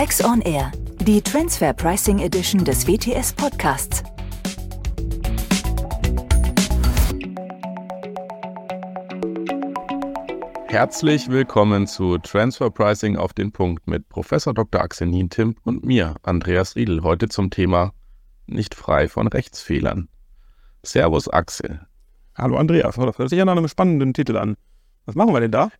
Tax 0.00 0.24
on 0.24 0.40
Air, 0.40 0.72
die 1.02 1.20
Transfer 1.20 1.74
Pricing 1.74 2.20
Edition 2.20 2.64
des 2.64 2.86
WTS 2.86 3.34
Podcasts. 3.34 4.02
Herzlich 10.68 11.28
willkommen 11.28 11.86
zu 11.86 12.16
Transfer 12.16 12.70
Pricing 12.70 13.18
auf 13.18 13.34
den 13.34 13.52
Punkt 13.52 13.86
mit 13.86 14.08
Professor 14.08 14.54
Dr. 14.54 14.80
Axel 14.80 15.06
Nientim 15.06 15.56
und 15.64 15.84
mir, 15.84 16.14
Andreas 16.22 16.76
Riedel, 16.76 17.02
heute 17.02 17.28
zum 17.28 17.50
Thema 17.50 17.92
nicht 18.46 18.74
frei 18.74 19.06
von 19.06 19.26
Rechtsfehlern. 19.26 20.08
Servus 20.82 21.28
Axel. 21.28 21.78
Hallo 22.34 22.56
Andreas, 22.56 22.96
das 22.96 23.18
hört 23.18 23.28
sich 23.28 23.38
ja 23.38 23.44
nach 23.44 23.54
einem 23.54 23.68
spannenden 23.68 24.14
Titel 24.14 24.38
an. 24.38 24.56
Was 25.04 25.14
machen 25.14 25.34
wir 25.34 25.40
denn 25.40 25.52
da? 25.52 25.70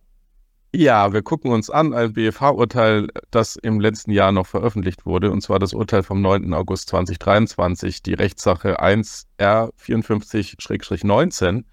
Ja, 0.73 1.11
wir 1.11 1.21
gucken 1.21 1.51
uns 1.51 1.69
an 1.69 1.93
ein 1.93 2.13
BFH-Urteil, 2.13 3.09
das 3.29 3.57
im 3.57 3.81
letzten 3.81 4.11
Jahr 4.11 4.31
noch 4.31 4.47
veröffentlicht 4.47 5.05
wurde, 5.05 5.29
und 5.29 5.41
zwar 5.41 5.59
das 5.59 5.73
Urteil 5.73 6.01
vom 6.01 6.21
9. 6.21 6.53
August 6.53 6.87
2023, 6.89 8.01
die 8.01 8.13
Rechtssache 8.13 8.79
1R54-19. 8.79 11.65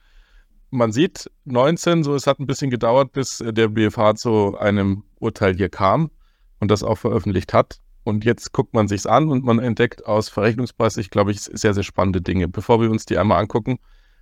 Man 0.70 0.90
sieht 0.90 1.30
19, 1.44 2.02
so 2.02 2.16
es 2.16 2.26
hat 2.26 2.40
ein 2.40 2.46
bisschen 2.46 2.70
gedauert, 2.70 3.12
bis 3.12 3.38
der 3.38 3.68
BFH 3.68 4.16
zu 4.16 4.58
einem 4.58 5.04
Urteil 5.20 5.54
hier 5.54 5.68
kam 5.68 6.10
und 6.58 6.72
das 6.72 6.82
auch 6.82 6.98
veröffentlicht 6.98 7.52
hat. 7.52 7.78
Und 8.02 8.24
jetzt 8.24 8.52
guckt 8.52 8.74
man 8.74 8.88
sich's 8.88 9.06
an 9.06 9.28
und 9.28 9.44
man 9.44 9.60
entdeckt 9.60 10.06
aus 10.06 10.28
Verrechnungspreis, 10.28 10.98
glaube 11.08 11.30
ich, 11.30 11.42
sehr, 11.42 11.72
sehr 11.72 11.84
spannende 11.84 12.20
Dinge. 12.20 12.48
Bevor 12.48 12.80
wir 12.80 12.90
uns 12.90 13.06
die 13.06 13.16
einmal 13.16 13.40
angucken, 13.40 13.78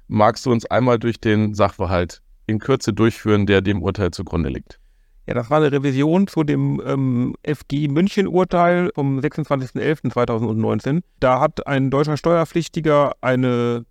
magst 0.07 0.45
du 0.45 0.53
uns 0.53 0.67
einmal 0.67 0.99
durch 0.99 1.19
den 1.19 1.55
Sachverhalt 1.55 2.21
in 2.47 2.59
Kürze 2.59 2.93
durchführen, 2.93 3.47
der 3.47 3.61
dem 3.61 3.83
Urteil 3.83 4.11
zugrunde 4.11 4.49
liegt? 4.49 4.81
Ja, 5.27 5.35
das 5.35 5.51
war 5.51 5.59
eine 5.59 5.73
Revision 5.73 6.29
zu 6.29 6.45
dem 6.45 6.81
ähm, 6.87 7.35
FG 7.43 7.89
München-Urteil 7.89 8.91
vom 8.95 9.19
26.11.2019. 9.19 11.03
Da 11.19 11.41
hat 11.41 11.67
ein 11.67 11.91
deutscher 11.91 12.17
Steuerpflichtiger 12.17 13.13
eine 13.21 13.85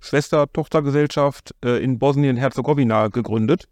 Schwester-Tochtergesellschaft 0.00 1.54
äh, 1.64 1.82
in 1.82 1.98
Bosnien-Herzegowina 1.98 3.08
gegründet 3.08 3.66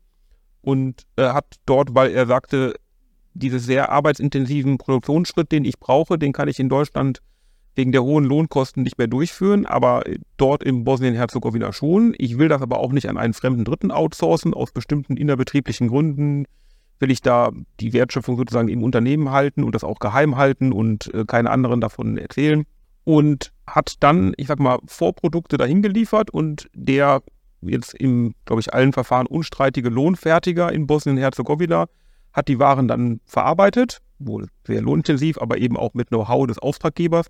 und 0.63 1.03
äh, 1.17 1.25
hat 1.25 1.57
dort, 1.67 1.95
weil 1.95 2.13
er 2.13 2.27
sagte, 2.27 2.75
diesen 3.35 3.59
sehr 3.59 3.91
arbeitsintensiven 3.91 4.79
Produktionsschritt, 4.79 5.53
den 5.53 5.67
ich 5.67 5.79
brauche, 5.79 6.19
den 6.19 6.33
kann 6.33 6.49
ich 6.49 6.59
in 6.59 6.71
Deutschland 6.71 7.21
wegen 7.75 7.93
der 7.93 8.03
hohen 8.03 8.25
Lohnkosten 8.25 8.83
nicht 8.83 8.99
mehr 8.99 9.07
durchführen, 9.07 9.67
aber 9.67 10.05
dort 10.37 10.63
in 10.63 10.85
Bosnien-Herzegowina 10.85 11.73
schon. 11.73 12.15
Ich 12.19 12.39
will 12.39 12.49
das 12.49 12.63
aber 12.63 12.79
auch 12.79 12.93
nicht 12.93 13.09
an 13.09 13.17
einen 13.17 13.33
fremden 13.33 13.65
Dritten 13.65 13.91
outsourcen, 13.91 14.53
aus 14.55 14.73
bestimmten 14.73 15.17
innerbetrieblichen 15.17 15.89
Gründen 15.89 16.47
will 17.03 17.11
ich 17.11 17.21
da 17.21 17.51
die 17.81 17.93
Wertschöpfung 17.93 18.37
sozusagen 18.37 18.69
im 18.69 18.83
Unternehmen 18.83 19.31
halten 19.31 19.65
und 19.65 19.75
das 19.75 19.85
auch 19.85 19.99
geheim 19.99 20.37
halten 20.37 20.73
und 20.73 21.13
äh, 21.13 21.25
keine 21.27 21.51
anderen 21.51 21.83
davon 21.83 22.17
erzählen. 22.17 22.65
Und 23.05 23.53
hat 23.67 23.97
dann, 24.01 24.33
ich 24.37 24.47
sag 24.47 24.61
mal, 24.61 24.79
Vorprodukte 24.87 25.57
dahin 25.57 25.83
geliefert 25.83 26.31
und 26.31 26.71
der 26.73 27.21
jetzt 27.61 27.95
im, 27.95 28.35
glaube 28.45 28.61
ich, 28.61 28.73
allen 28.73 28.93
Verfahren 28.93 29.27
unstreitige 29.27 29.89
Lohnfertiger 29.89 30.73
in 30.73 30.87
Bosnien-Herzegowina 30.87 31.87
hat 32.33 32.49
die 32.49 32.61
Waren 32.61 32.87
dann 32.87 33.21
verarbeitet, 33.27 33.99
wohl 34.21 34.47
sehr 34.65 34.81
lohnintensiv, 34.81 35.39
aber 35.39 35.59
eben 35.59 35.77
auch 35.77 35.95
mit 35.95 36.09
Know-how 36.09 36.47
des 36.47 36.61
Auftraggebers 36.61 37.27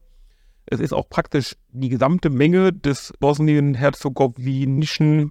es 0.72 0.80
ist 0.80 0.92
auch 0.92 1.08
praktisch 1.08 1.54
die 1.70 1.90
gesamte 1.90 2.30
Menge 2.30 2.72
des 2.72 3.12
bosnien-herzegowinischen, 3.20 5.30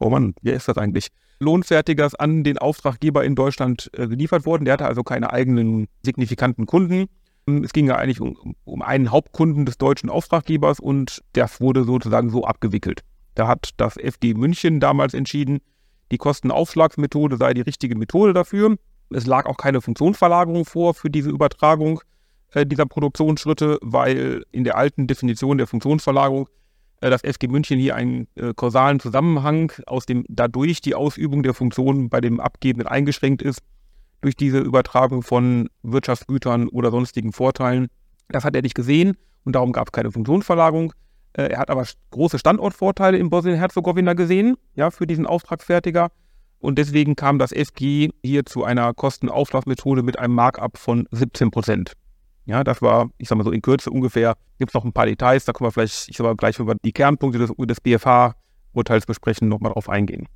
oh 0.00 0.10
Mann, 0.10 0.34
wer 0.42 0.52
ist 0.54 0.68
das 0.68 0.76
eigentlich? 0.76 1.08
Lohnfertigers 1.38 2.14
an 2.16 2.44
den 2.44 2.58
Auftraggeber 2.58 3.24
in 3.24 3.36
Deutschland 3.36 3.90
äh, 3.94 4.08
geliefert 4.08 4.44
worden. 4.44 4.64
Der 4.64 4.74
hatte 4.74 4.86
also 4.86 5.02
keine 5.02 5.32
eigenen 5.32 5.88
signifikanten 6.04 6.66
Kunden. 6.66 7.06
Es 7.46 7.72
ging 7.72 7.86
ja 7.86 7.96
eigentlich 7.96 8.20
um, 8.20 8.54
um 8.64 8.82
einen 8.82 9.10
Hauptkunden 9.10 9.64
des 9.66 9.78
deutschen 9.78 10.10
Auftraggebers 10.10 10.78
und 10.78 11.22
das 11.32 11.60
wurde 11.60 11.82
sozusagen 11.84 12.30
so 12.30 12.44
abgewickelt. 12.44 13.00
Da 13.34 13.48
hat 13.48 13.70
das 13.76 13.94
FG 13.94 14.34
München 14.34 14.80
damals 14.80 15.14
entschieden, 15.14 15.60
die 16.12 16.18
Kostenaufschlagsmethode 16.18 17.36
sei 17.36 17.54
die 17.54 17.62
richtige 17.62 17.96
Methode 17.96 18.32
dafür. 18.32 18.76
Es 19.10 19.26
lag 19.26 19.46
auch 19.46 19.56
keine 19.56 19.80
Funktionsverlagerung 19.80 20.64
vor 20.64 20.94
für 20.94 21.10
diese 21.10 21.30
Übertragung. 21.30 22.00
Äh, 22.54 22.66
dieser 22.66 22.86
Produktionsschritte, 22.86 23.78
weil 23.80 24.44
in 24.52 24.64
der 24.64 24.76
alten 24.76 25.06
Definition 25.06 25.58
der 25.58 25.66
Funktionsverlagerung 25.66 26.48
äh, 27.00 27.10
das 27.10 27.22
FG 27.22 27.48
München 27.48 27.78
hier 27.78 27.96
einen 27.96 28.28
äh, 28.34 28.52
kausalen 28.54 29.00
Zusammenhang, 29.00 29.72
aus 29.86 30.06
dem 30.06 30.24
dadurch 30.28 30.80
die 30.80 30.94
Ausübung 30.94 31.42
der 31.42 31.54
Funktionen 31.54 32.10
bei 32.10 32.20
dem 32.20 32.40
Abgebenden 32.40 32.88
eingeschränkt 32.88 33.42
ist, 33.42 33.60
durch 34.20 34.36
diese 34.36 34.58
Übertragung 34.58 35.22
von 35.22 35.68
Wirtschaftsgütern 35.82 36.68
oder 36.68 36.90
sonstigen 36.90 37.32
Vorteilen. 37.32 37.88
Das 38.28 38.44
hat 38.44 38.54
er 38.54 38.62
nicht 38.62 38.74
gesehen 38.74 39.16
und 39.44 39.54
darum 39.54 39.72
gab 39.72 39.88
es 39.88 39.92
keine 39.92 40.12
Funktionsverlagerung. 40.12 40.92
Äh, 41.32 41.48
er 41.48 41.58
hat 41.58 41.70
aber 41.70 41.86
große 42.10 42.38
Standortvorteile 42.38 43.18
in 43.18 43.30
Bosnien-Herzegowina 43.30 44.12
gesehen, 44.12 44.56
ja, 44.74 44.90
für 44.90 45.06
diesen 45.06 45.26
Auftragsfertiger. 45.26 46.10
Und 46.58 46.78
deswegen 46.78 47.16
kam 47.16 47.40
das 47.40 47.50
FG 47.52 48.10
hier 48.22 48.46
zu 48.46 48.62
einer 48.62 48.94
Kostenaufschlagsmethode 48.94 50.04
mit 50.04 50.18
einem 50.18 50.34
Markup 50.34 50.78
von 50.78 51.08
17 51.10 51.50
Prozent. 51.50 51.94
Ja, 52.44 52.64
das 52.64 52.82
war, 52.82 53.10
ich 53.18 53.28
sag 53.28 53.38
mal 53.38 53.44
so 53.44 53.52
in 53.52 53.62
Kürze 53.62 53.90
ungefähr, 53.90 54.36
gibt 54.58 54.70
es 54.70 54.74
noch 54.74 54.84
ein 54.84 54.92
paar 54.92 55.06
Details, 55.06 55.44
da 55.44 55.52
können 55.52 55.68
wir 55.68 55.72
vielleicht, 55.72 56.08
ich 56.08 56.16
sag 56.16 56.24
mal 56.24 56.34
gleich 56.34 56.58
über 56.58 56.74
die 56.74 56.92
Kernpunkte 56.92 57.38
des, 57.38 57.52
des 57.56 57.80
BFH-Urteils 57.80 59.06
besprechen, 59.06 59.48
nochmal 59.48 59.72
drauf 59.72 59.88
eingehen. 59.88 60.28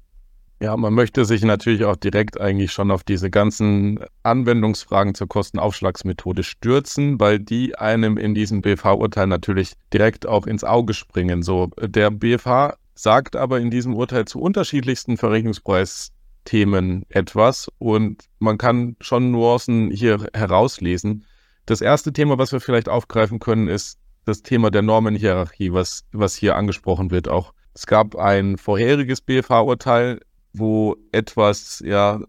Ja, 0.58 0.74
man 0.74 0.94
möchte 0.94 1.26
sich 1.26 1.42
natürlich 1.44 1.84
auch 1.84 1.96
direkt 1.96 2.40
eigentlich 2.40 2.72
schon 2.72 2.90
auf 2.90 3.04
diese 3.04 3.30
ganzen 3.30 4.00
Anwendungsfragen 4.22 5.14
zur 5.14 5.28
Kostenaufschlagsmethode 5.28 6.44
stürzen, 6.44 7.20
weil 7.20 7.38
die 7.40 7.76
einem 7.76 8.16
in 8.16 8.34
diesem 8.34 8.62
BFH-Urteil 8.62 9.26
natürlich 9.26 9.74
direkt 9.92 10.26
auch 10.26 10.46
ins 10.46 10.64
Auge 10.64 10.94
springen. 10.94 11.42
So, 11.42 11.66
der 11.78 12.10
BFH 12.10 12.76
sagt 12.94 13.36
aber 13.36 13.60
in 13.60 13.70
diesem 13.70 13.94
Urteil 13.94 14.24
zu 14.24 14.40
unterschiedlichsten 14.40 15.18
Verrechnungspreisthemen 15.18 17.04
etwas 17.10 17.70
und 17.78 18.24
man 18.38 18.56
kann 18.56 18.96
schon 19.00 19.32
Nuancen 19.32 19.90
hier 19.90 20.26
herauslesen. 20.32 21.26
Das 21.66 21.80
erste 21.80 22.12
Thema, 22.12 22.38
was 22.38 22.52
wir 22.52 22.60
vielleicht 22.60 22.88
aufgreifen 22.88 23.40
können, 23.40 23.66
ist 23.66 23.98
das 24.24 24.42
Thema 24.42 24.70
der 24.70 24.82
Normenhierarchie, 24.82 25.72
was, 25.72 26.04
was 26.12 26.34
hier 26.34 26.56
angesprochen 26.56 27.10
wird 27.10 27.28
auch. 27.28 27.52
Es 27.74 27.86
gab 27.86 28.16
ein 28.16 28.56
vorheriges 28.56 29.20
BFH-Urteil, 29.20 30.20
wo 30.52 30.96
etwas 31.12 31.82
ja 31.84 32.20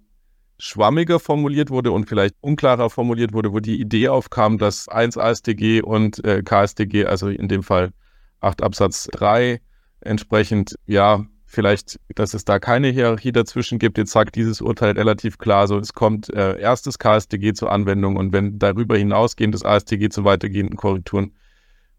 schwammiger 0.60 1.20
formuliert 1.20 1.70
wurde 1.70 1.92
und 1.92 2.10
vielleicht 2.10 2.36
unklarer 2.42 2.90
formuliert 2.90 3.34
wurde, 3.34 3.54
wo 3.54 3.60
die 3.60 3.80
Idee 3.80 4.10
aufkam, 4.10 4.58
dass 4.58 4.88
1 4.88 5.18
AStG 5.18 5.82
und 5.82 6.24
äh, 6.26 6.42
KStG, 6.42 7.06
also 7.06 7.30
in 7.30 7.48
dem 7.48 7.62
Fall 7.62 7.92
8 8.40 8.64
Absatz 8.64 9.08
3, 9.12 9.62
entsprechend 10.02 10.76
ja 10.86 11.26
vielleicht, 11.48 12.00
dass 12.14 12.34
es 12.34 12.46
da 12.46 12.60
keine 12.60 12.90
Hierarchie 12.90 13.32
dazwischen 13.32 13.80
gibt. 13.80 13.98
Jetzt 13.98 14.12
sagt 14.12 14.36
dieses 14.36 14.62
Urteil 14.62 14.92
relativ 14.92 15.38
klar, 15.38 15.68
so 15.68 15.80
es 15.80 15.94
kommt 15.94 16.32
äh, 16.34 16.60
erstes 16.60 17.00
KStG 17.00 17.54
zur 17.54 17.72
Anwendung 17.72 18.18
und 18.18 18.34
wenn 18.34 18.60
darüber 18.60 18.98
hinausgehend 18.98 19.56
das 19.56 19.64
AStG 19.64 20.10
zu 20.10 20.26
weitergehenden 20.26 20.76
Korrekturen 20.76 21.32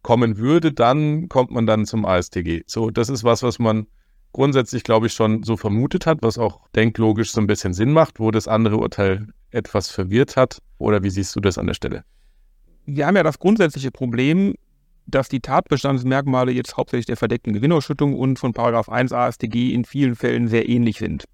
kommen 0.03 0.37
würde, 0.37 0.73
dann 0.73 1.29
kommt 1.29 1.51
man 1.51 1.67
dann 1.67 1.87
zum 1.87 2.05
AStG. 2.05 2.63
So, 2.67 2.91
das 2.91 3.09
ist 3.09 3.25
was, 3.25 3.43
was 3.43 3.59
man 3.59 3.87
grundsätzlich, 4.33 4.85
glaube 4.85 5.07
ich, 5.07 5.15
schon 5.15 5.43
so 5.43 5.57
vermutet 5.57 6.07
hat, 6.07 6.19
was 6.21 6.39
auch 6.39 6.69
denklogisch 6.77 7.33
so 7.33 7.41
ein 7.41 7.47
bisschen 7.47 7.73
Sinn 7.73 7.93
macht, 7.93 8.21
wo 8.21 8.31
das 8.31 8.47
andere 8.47 8.77
Urteil 8.77 9.29
etwas 9.51 9.91
verwirrt 9.91 10.37
hat. 10.37 10.61
Oder 10.77 11.03
wie 11.03 11.11
siehst 11.11 11.35
du 11.35 11.41
das 11.41 11.59
an 11.59 11.67
der 11.67 11.75
Stelle? 11.75 12.05
Wir 12.85 13.07
haben 13.07 13.17
ja 13.17 13.23
das 13.23 13.39
grundsätzliche 13.39 13.91
Problem, 13.91 14.55
dass 15.09 15.29
die 15.29 15.41
Tatbestandsmerkmale 15.41 16.53
jetzt 16.53 16.77
hauptsächlich 16.77 17.07
der 17.07 17.17
verdeckten 17.17 17.55
Gewinnausschüttung 17.55 18.15
und 18.15 18.39
von 18.39 18.53
Paragraph 18.53 18.91
1 18.91 19.13
AStG 19.13 19.73
in 19.73 19.85
vielen 19.85 20.15
Fällen 20.15 20.49
sehr 20.49 20.69
ähnlich 20.69 20.99
sind. 20.99 21.25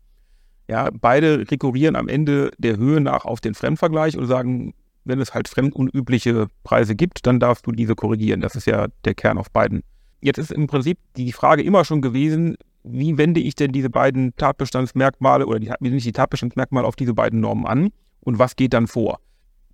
Ja, 0.68 0.88
beide 0.92 1.50
rekurrieren 1.50 1.96
am 1.96 2.08
Ende 2.08 2.52
der 2.56 2.76
Höhe 2.76 3.00
nach 3.00 3.24
auf 3.24 3.40
den 3.40 3.54
Fremdvergleich 3.54 4.16
und 4.16 4.26
sagen, 4.26 4.74
wenn 5.04 5.20
es 5.20 5.34
halt 5.34 5.48
fremdunübliche 5.48 6.46
Preise 6.62 6.94
gibt, 6.94 7.26
dann 7.26 7.40
darfst 7.40 7.66
du 7.66 7.72
diese 7.72 7.94
korrigieren. 7.94 8.40
Das 8.40 8.54
ist 8.54 8.66
ja 8.66 8.86
der 9.04 9.14
Kern 9.14 9.38
auf 9.38 9.50
beiden. 9.50 9.82
Jetzt 10.22 10.38
ist 10.38 10.52
im 10.52 10.68
Prinzip 10.68 10.98
die 11.16 11.32
Frage 11.32 11.62
immer 11.62 11.84
schon 11.84 12.00
gewesen, 12.00 12.56
wie 12.84 13.18
wende 13.18 13.40
ich 13.40 13.56
denn 13.56 13.72
diese 13.72 13.90
beiden 13.90 14.34
Tatbestandsmerkmale 14.36 15.46
oder 15.46 15.58
die, 15.58 15.70
wie 15.80 15.94
ich 15.94 16.04
die 16.04 16.12
Tatbestandsmerkmale 16.12 16.86
auf 16.86 16.96
diese 16.96 17.12
beiden 17.12 17.40
Normen 17.40 17.66
an 17.66 17.90
und 18.20 18.38
was 18.38 18.56
geht 18.56 18.72
dann 18.72 18.86
vor? 18.86 19.18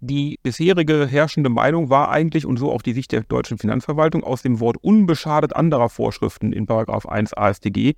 Die 0.00 0.38
bisherige 0.43 1.06
herrschende 1.06 1.50
Meinung 1.50 1.91
war 1.91 2.11
eigentlich, 2.11 2.47
und 2.47 2.58
so 2.58 2.73
auch 2.73 2.81
die 2.81 2.94
Sicht 2.94 3.12
der 3.12 3.23
deutschen 3.23 3.58
Finanzverwaltung, 3.58 4.25
aus 4.25 4.43
dem 4.43 4.58
Wort 4.58 4.79
unbeschadet 4.81 5.55
anderer 5.55 5.91
Vorschriften 5.91 6.52
in 6.52 6.69
1 6.69 7.35
AStG 7.35 7.94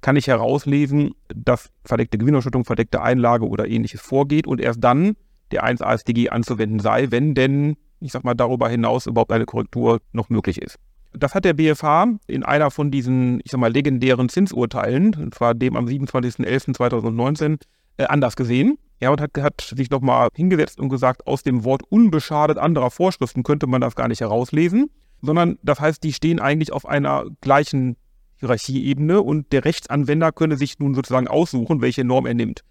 kann 0.00 0.16
ich 0.16 0.28
herauslesen, 0.28 1.14
dass 1.34 1.70
verdeckte 1.84 2.18
Gewinnausschüttung, 2.18 2.64
verdeckte 2.64 3.02
Einlage 3.02 3.46
oder 3.46 3.68
ähnliches 3.68 4.00
vorgeht 4.00 4.46
und 4.46 4.60
erst 4.60 4.82
dann 4.82 5.16
der 5.50 5.64
1 5.64 5.82
AStG 5.82 6.30
anzuwenden 6.30 6.78
sei, 6.78 7.10
wenn 7.10 7.34
denn, 7.34 7.76
ich 8.00 8.12
sag 8.12 8.24
mal, 8.24 8.34
darüber 8.34 8.68
hinaus 8.68 9.06
überhaupt 9.06 9.32
eine 9.32 9.46
Korrektur 9.46 10.00
noch 10.12 10.28
möglich 10.30 10.62
ist. 10.62 10.78
Das 11.12 11.34
hat 11.34 11.44
der 11.44 11.54
BFH 11.54 12.06
in 12.28 12.44
einer 12.44 12.70
von 12.70 12.90
diesen, 12.90 13.40
ich 13.44 13.50
sag 13.50 13.60
mal, 13.60 13.72
legendären 13.72 14.28
Zinsurteilen, 14.28 15.14
und 15.14 15.34
zwar 15.34 15.54
dem 15.54 15.76
am 15.76 15.86
27.11.2019, 15.86 17.58
äh, 17.96 18.04
anders 18.04 18.36
gesehen. 18.36 18.78
Ja, 19.00 19.10
und 19.10 19.20
hat, 19.20 19.30
hat 19.38 19.60
sich 19.74 19.90
nochmal 19.90 20.28
hingesetzt 20.34 20.78
und 20.78 20.90
gesagt, 20.90 21.26
aus 21.26 21.42
dem 21.42 21.64
Wort 21.64 21.82
unbeschadet 21.88 22.58
anderer 22.58 22.90
Vorschriften 22.90 23.42
könnte 23.42 23.66
man 23.66 23.80
das 23.80 23.96
gar 23.96 24.08
nicht 24.08 24.20
herauslesen, 24.20 24.90
sondern 25.22 25.58
das 25.62 25.80
heißt, 25.80 26.02
die 26.04 26.12
stehen 26.12 26.38
eigentlich 26.38 26.72
auf 26.72 26.86
einer 26.86 27.24
gleichen 27.40 27.96
Hierarchieebene 28.36 29.22
und 29.22 29.52
der 29.52 29.64
Rechtsanwender 29.64 30.32
könne 30.32 30.56
sich 30.56 30.78
nun 30.78 30.94
sozusagen 30.94 31.28
aussuchen, 31.28 31.80
welche 31.80 32.04
Norm 32.04 32.26
er 32.26 32.34
nimmt. 32.34 32.62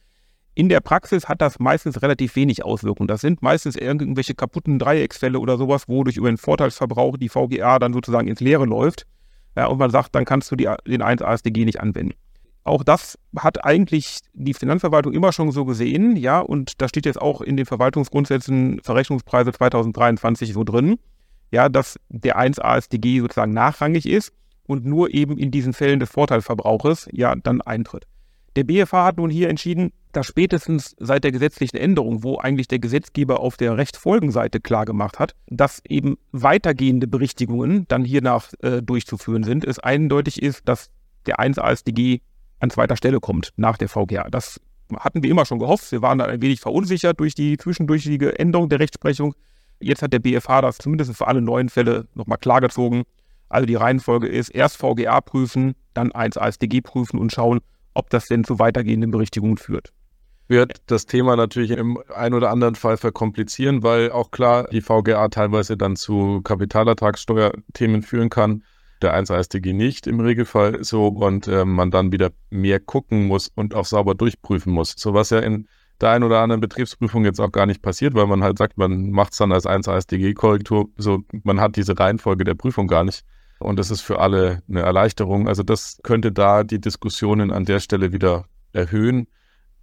In 0.55 0.67
der 0.67 0.81
Praxis 0.81 1.29
hat 1.29 1.41
das 1.41 1.59
meistens 1.59 2.01
relativ 2.01 2.35
wenig 2.35 2.65
Auswirkungen. 2.65 3.07
Das 3.07 3.21
sind 3.21 3.41
meistens 3.41 3.75
irgendwelche 3.75 4.35
kaputten 4.35 4.77
Dreiecksfälle 4.77 5.39
oder 5.39 5.57
sowas, 5.57 5.87
wo 5.87 6.03
durch 6.03 6.17
über 6.17 6.27
den 6.27 6.37
Vorteilsverbrauch 6.37 7.17
die 7.17 7.29
VGA 7.29 7.79
dann 7.79 7.93
sozusagen 7.93 8.27
ins 8.27 8.41
Leere 8.41 8.65
läuft. 8.65 9.05
Ja, 9.55 9.67
und 9.67 9.77
man 9.77 9.89
sagt, 9.89 10.13
dann 10.15 10.25
kannst 10.25 10.51
du 10.51 10.55
die, 10.55 10.69
den 10.87 11.01
1 11.01 11.21
ASDG 11.21 11.65
nicht 11.65 11.79
anwenden. 11.79 12.13
Auch 12.63 12.83
das 12.83 13.17
hat 13.37 13.65
eigentlich 13.65 14.19
die 14.33 14.53
Finanzverwaltung 14.53 15.13
immer 15.13 15.31
schon 15.31 15.51
so 15.51 15.65
gesehen, 15.65 16.15
ja, 16.15 16.39
und 16.39 16.81
da 16.81 16.87
steht 16.87 17.05
jetzt 17.05 17.21
auch 17.21 17.41
in 17.41 17.57
den 17.57 17.65
Verwaltungsgrundsätzen 17.65 18.81
Verrechnungspreise 18.83 19.51
2023 19.51 20.53
so 20.53 20.63
drin, 20.63 20.99
ja, 21.51 21.69
dass 21.69 21.99
der 22.09 22.37
1 22.37 22.59
ASDG 22.59 23.21
sozusagen 23.21 23.53
nachrangig 23.53 24.05
ist 24.05 24.33
und 24.67 24.85
nur 24.85 25.13
eben 25.13 25.37
in 25.37 25.51
diesen 25.51 25.73
Fällen 25.73 25.99
des 25.99 26.11
Vorteilsverbrauches 26.11 27.09
ja 27.11 27.35
dann 27.35 27.61
eintritt. 27.61 28.05
Der 28.55 28.63
BFH 28.63 29.05
hat 29.05 29.17
nun 29.17 29.29
hier 29.29 29.49
entschieden, 29.49 29.91
dass 30.11 30.27
spätestens 30.27 30.95
seit 30.99 31.23
der 31.23 31.31
gesetzlichen 31.31 31.77
Änderung, 31.77 32.23
wo 32.23 32.37
eigentlich 32.37 32.67
der 32.67 32.79
Gesetzgeber 32.79 33.39
auf 33.39 33.57
der 33.57 33.77
Rechtsfolgenseite 33.77 34.59
klargemacht 34.59 35.19
hat, 35.19 35.35
dass 35.47 35.81
eben 35.87 36.17
weitergehende 36.31 37.07
Berichtigungen 37.07 37.87
dann 37.87 38.03
hiernach 38.03 38.51
äh, 38.61 38.81
durchzuführen 38.81 39.43
sind, 39.43 39.65
es 39.65 39.79
eindeutig 39.79 40.41
ist, 40.41 40.67
dass 40.67 40.89
der 41.25 41.39
1 41.39 41.59
ASDG 41.59 42.21
an 42.59 42.69
zweiter 42.69 42.97
Stelle 42.97 43.19
kommt 43.19 43.51
nach 43.55 43.77
der 43.77 43.89
VGA. 43.89 44.29
Das 44.29 44.59
hatten 44.97 45.23
wir 45.23 45.29
immer 45.29 45.45
schon 45.45 45.59
gehofft. 45.59 45.91
Wir 45.91 46.01
waren 46.01 46.19
ein 46.21 46.41
wenig 46.41 46.59
verunsichert 46.59 47.19
durch 47.19 47.35
die 47.35 47.57
zwischendurchige 47.57 48.37
Änderung 48.39 48.69
der 48.69 48.79
Rechtsprechung. 48.79 49.35
Jetzt 49.79 50.01
hat 50.01 50.13
der 50.13 50.19
BFH 50.19 50.61
das 50.61 50.77
zumindest 50.77 51.15
für 51.15 51.27
alle 51.27 51.41
neuen 51.41 51.69
Fälle 51.69 52.07
nochmal 52.13 52.37
klargezogen. 52.37 53.03
Also 53.47 53.65
die 53.65 53.75
Reihenfolge 53.75 54.27
ist 54.27 54.49
erst 54.49 54.77
VGA 54.77 55.21
prüfen, 55.21 55.73
dann 55.93 56.11
1 56.11 56.37
ASDG 56.37 56.81
prüfen 56.81 57.19
und 57.19 57.31
schauen, 57.31 57.59
ob 57.93 58.09
das 58.09 58.27
denn 58.27 58.43
zu 58.43 58.59
weitergehenden 58.59 59.11
Berichtigungen 59.11 59.57
führt. 59.57 59.91
Wird 60.47 60.81
das 60.87 61.05
Thema 61.05 61.35
natürlich 61.35 61.71
im 61.71 61.99
ein 62.13 62.33
oder 62.33 62.49
anderen 62.49 62.75
Fall 62.75 62.97
verkomplizieren, 62.97 63.83
weil 63.83 64.11
auch 64.11 64.31
klar 64.31 64.67
die 64.71 64.81
VGA 64.81 65.27
teilweise 65.29 65.77
dann 65.77 65.95
zu 65.95 66.41
Kapitalertragssteuerthemen 66.41 68.01
führen 68.01 68.29
kann. 68.29 68.63
Der 69.01 69.13
1 69.13 69.31
AStG 69.31 69.73
nicht 69.73 70.07
im 70.07 70.19
Regelfall 70.19 70.83
so 70.83 71.07
und 71.07 71.47
äh, 71.47 71.65
man 71.65 71.91
dann 71.91 72.11
wieder 72.11 72.31
mehr 72.49 72.79
gucken 72.79 73.27
muss 73.27 73.47
und 73.47 73.73
auch 73.73 73.85
sauber 73.85 74.15
durchprüfen 74.15 74.73
muss. 74.73 74.93
So 74.97 75.13
was 75.13 75.29
ja 75.29 75.39
in 75.39 75.67
der 76.01 76.11
einen 76.11 76.23
oder 76.23 76.41
anderen 76.41 76.61
Betriebsprüfung 76.61 77.25
jetzt 77.25 77.39
auch 77.39 77.51
gar 77.51 77.65
nicht 77.65 77.81
passiert, 77.81 78.13
weil 78.13 78.27
man 78.27 78.43
halt 78.43 78.57
sagt, 78.57 78.77
man 78.77 79.11
macht 79.11 79.33
es 79.33 79.37
dann 79.37 79.51
als 79.51 79.65
1 79.65 79.87
AStG-Korrektur. 79.87 80.89
So, 80.97 81.23
man 81.43 81.59
hat 81.59 81.75
diese 81.75 81.97
Reihenfolge 81.97 82.43
der 82.43 82.55
Prüfung 82.55 82.87
gar 82.87 83.03
nicht. 83.03 83.23
Und 83.59 83.77
das 83.77 83.91
ist 83.91 84.01
für 84.01 84.19
alle 84.19 84.63
eine 84.69 84.81
Erleichterung. 84.81 85.47
Also 85.47 85.63
das 85.63 85.99
könnte 86.03 86.31
da 86.31 86.63
die 86.63 86.79
Diskussionen 86.79 87.51
an 87.51 87.65
der 87.65 87.79
Stelle 87.79 88.13
wieder 88.13 88.45
erhöhen. 88.71 89.27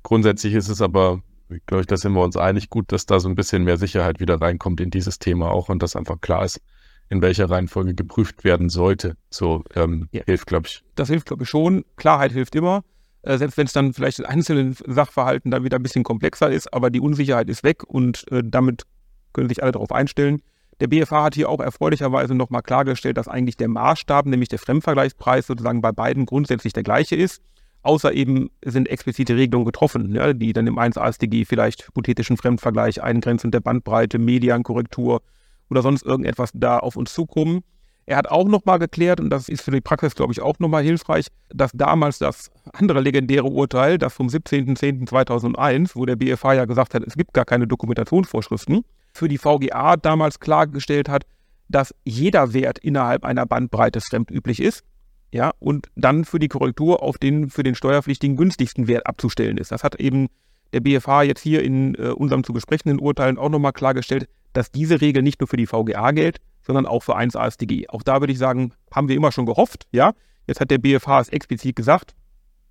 Grundsätzlich 0.03 0.55
ist 0.55 0.69
es 0.69 0.81
aber, 0.81 1.21
glaube 1.67 1.83
ich, 1.83 1.87
da 1.87 1.99
sind 1.99 2.15
wir 2.15 2.23
uns 2.23 2.37
einig, 2.37 2.71
gut, 2.71 2.91
dass 2.93 3.05
da 3.05 3.21
so 3.21 3.29
ein 3.29 3.35
bisschen 3.35 3.65
mehr 3.65 3.77
Sicherheit 3.77 4.19
wieder 4.19 4.41
reinkommt 4.41 4.81
in 4.81 4.91
dieses 4.91 5.19
Thema 5.19 5.51
auch 5.51 5.69
und 5.69 5.83
dass 5.83 5.97
einfach 5.97 6.21
klar 6.23 6.45
ist, 6.45 6.61
in 7.09 7.23
welcher 7.23 7.49
Reihenfolge 7.51 7.95
geprüft 7.95 8.45
werden 8.45 8.69
sollte. 8.69 9.17
So 9.31 9.65
ähm, 9.75 10.09
ja. 10.13 10.23
hilft, 10.25 10.47
glaube 10.47 10.67
ich. 10.67 10.83
Das 10.95 11.09
hilft, 11.09 11.27
glaube 11.27 11.45
ich, 11.45 11.49
schon. 11.49 11.85
Klarheit 11.97 12.33
hilft 12.33 12.55
immer. 12.55 12.83
Äh, 13.23 13.39
selbst 13.39 13.57
wenn 13.57 13.67
es 13.67 13.73
dann 13.73 13.93
vielleicht 13.93 14.19
in 14.19 14.25
einzelnen 14.25 14.77
Sachverhalten 14.87 15.51
dann 15.51 15.65
wieder 15.65 15.79
ein 15.79 15.83
bisschen 15.83 16.05
komplexer 16.05 16.51
ist, 16.51 16.73
aber 16.73 16.91
die 16.91 17.01
Unsicherheit 17.01 17.49
ist 17.49 17.65
weg 17.65 17.85
und 17.85 18.31
äh, 18.31 18.43
damit 18.45 18.85
können 19.33 19.49
sich 19.49 19.63
alle 19.63 19.73
darauf 19.73 19.93
einstellen. 19.93 20.43
Der 20.81 20.89
BFH 20.89 21.25
hat 21.25 21.35
hier 21.35 21.49
auch 21.49 21.61
erfreulicherweise 21.61 22.35
nochmal 22.35 22.63
klargestellt, 22.63 23.17
dass 23.17 23.29
eigentlich 23.29 23.57
der 23.57 23.69
Maßstab, 23.69 24.27
nämlich 24.27 24.51
der 24.51 24.59
Fremdvergleichspreis, 24.59 25.47
sozusagen 25.47 25.81
bei 25.81 25.93
beiden 25.93 26.27
grundsätzlich 26.27 26.73
der 26.73 26.83
gleiche 26.83 27.17
ist. 27.17 27.43
Außer 27.83 28.13
eben 28.13 28.51
sind 28.65 28.89
explizite 28.89 29.37
Regelungen 29.37 29.65
getroffen, 29.65 30.15
ja, 30.15 30.33
die 30.33 30.53
dann 30.53 30.67
im 30.67 30.79
1 30.79 30.99
AStG 30.99 31.45
vielleicht 31.47 31.87
hypothetischen 31.87 32.37
Fremdvergleich, 32.37 33.03
Eingrenzung 33.03 33.53
der 33.53 33.61
Bandbreite, 33.61 34.19
Mediankorrektur 34.19 35.23
oder 35.71 35.83
sonst 35.83 36.05
irgendetwas 36.05 36.51
da 36.55 36.79
auf 36.79 36.97
uns 36.97 37.13
zukommen. 37.13 37.63
Er 38.09 38.17
hat 38.17 38.29
auch 38.29 38.47
nochmal 38.47 38.79
geklärt, 38.79 39.19
und 39.19 39.31
das 39.31 39.49
ist 39.49 39.63
für 39.63 39.73
die 39.73 39.81
Praxis, 39.81 40.15
glaube 40.15 40.33
ich, 40.33 40.41
auch 40.41 40.61
nochmal 40.61 40.85
hilfreich, 40.85 41.27
dass 41.49 41.73
damals 41.73 42.21
das 42.21 42.53
andere 42.73 43.01
legendäre 43.01 43.47
Urteil, 43.47 43.99
das 43.99 44.15
vom 44.15 44.29
17.10.2001, 44.29 45.91
wo 45.95 46.07
der 46.07 46.15
BFH 46.15 46.55
ja 46.55 46.65
gesagt 46.67 46.95
hat, 46.95 47.03
es 47.05 47.17
gibt 47.17 47.35
gar 47.35 47.45
keine 47.45 47.67
Dokumentationsvorschriften, 47.67 48.85
für 49.13 49.29
die 49.29 49.39
VGA 49.39 49.97
damals 49.97 50.39
klargestellt 50.39 51.09
hat, 51.09 51.25
dass 51.69 51.93
jeder 52.05 52.53
Wert 52.53 52.79
innerhalb 52.79 53.25
einer 53.25 53.45
Bandbreite 53.45 54.01
fremdüblich 54.01 54.61
ist, 54.61 54.85
ja, 55.33 55.51
und 55.59 55.89
dann 55.97 56.25
für 56.25 56.39
die 56.39 56.49
Korrektur 56.49 57.03
auf 57.03 57.19
den 57.19 57.51
für 57.51 57.65
den 57.65 57.75
Steuerpflichtigen 57.75 58.37
günstigsten 58.37 58.87
Wert 58.87 59.07
abzustellen 59.07 59.59
ist. 59.59 59.73
Das 59.73 59.83
hat 59.83 59.97
eben 59.97 60.29
der 60.73 60.81
BFH 60.81 61.25
jetzt 61.25 61.41
hier 61.41 61.63
in 61.63 61.95
äh, 61.97 62.09
unserem 62.09 62.45
zu 62.45 62.53
besprechenden 62.53 63.01
Urteilen 63.01 63.39
auch 63.39 63.49
nochmal 63.49 63.73
klargestellt, 63.73 64.29
dass 64.57 64.71
diese 64.71 65.01
Regel 65.01 65.23
nicht 65.23 65.41
nur 65.41 65.49
für 65.49 65.57
die 65.57 65.67
VGA 65.67 66.13
gilt, 66.13 66.39
sondern 66.63 66.87
auch 66.87 67.03
für 67.03 67.17
1 67.17 67.37
AStG. 67.37 67.89
Auch 67.89 68.03
da 68.03 68.21
würde 68.21 68.33
ich 68.33 68.39
sagen, 68.39 68.73
haben 68.93 69.09
wir 69.09 69.17
immer 69.17 69.33
schon 69.33 69.47
gehofft, 69.47 69.87
ja. 69.93 70.13
Jetzt 70.47 70.61
hat 70.61 70.71
der 70.71 70.79
BFH 70.79 71.21
es 71.21 71.29
explizit 71.29 71.77
gesagt. 71.77 72.15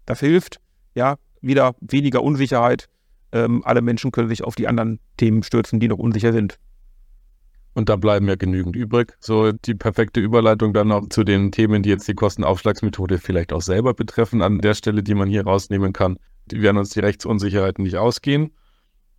Das 0.05 0.19
hilft, 0.19 0.59
ja, 0.95 1.17
wieder 1.41 1.75
weniger 1.81 2.23
Unsicherheit, 2.23 2.87
ähm, 3.31 3.63
alle 3.65 3.81
Menschen 3.81 4.11
können 4.11 4.29
sich 4.29 4.43
auf 4.43 4.55
die 4.55 4.67
anderen 4.67 4.99
Themen 5.17 5.43
stürzen, 5.43 5.79
die 5.79 5.87
noch 5.87 5.97
unsicher 5.97 6.31
sind. 6.31 6.57
Und 7.73 7.89
da 7.89 7.97
bleiben 7.97 8.27
ja 8.29 8.35
genügend 8.35 8.75
übrig. 8.77 9.13
So 9.19 9.51
die 9.51 9.75
perfekte 9.75 10.21
Überleitung 10.21 10.73
dann 10.73 10.91
auch 10.93 11.09
zu 11.09 11.25
den 11.25 11.51
Themen, 11.51 11.83
die 11.83 11.89
jetzt 11.89 12.07
die 12.07 12.13
Kostenaufschlagsmethode 12.13 13.17
vielleicht 13.17 13.51
auch 13.51 13.61
selber 13.61 13.93
betreffen, 13.93 14.41
an 14.41 14.59
der 14.59 14.73
Stelle, 14.73 15.03
die 15.03 15.13
man 15.13 15.27
hier 15.27 15.43
rausnehmen 15.43 15.91
kann. 15.91 16.17
Die 16.45 16.61
werden 16.61 16.77
uns 16.77 16.91
die 16.91 17.01
Rechtsunsicherheiten 17.01 17.83
nicht 17.83 17.97
ausgehen. 17.97 18.51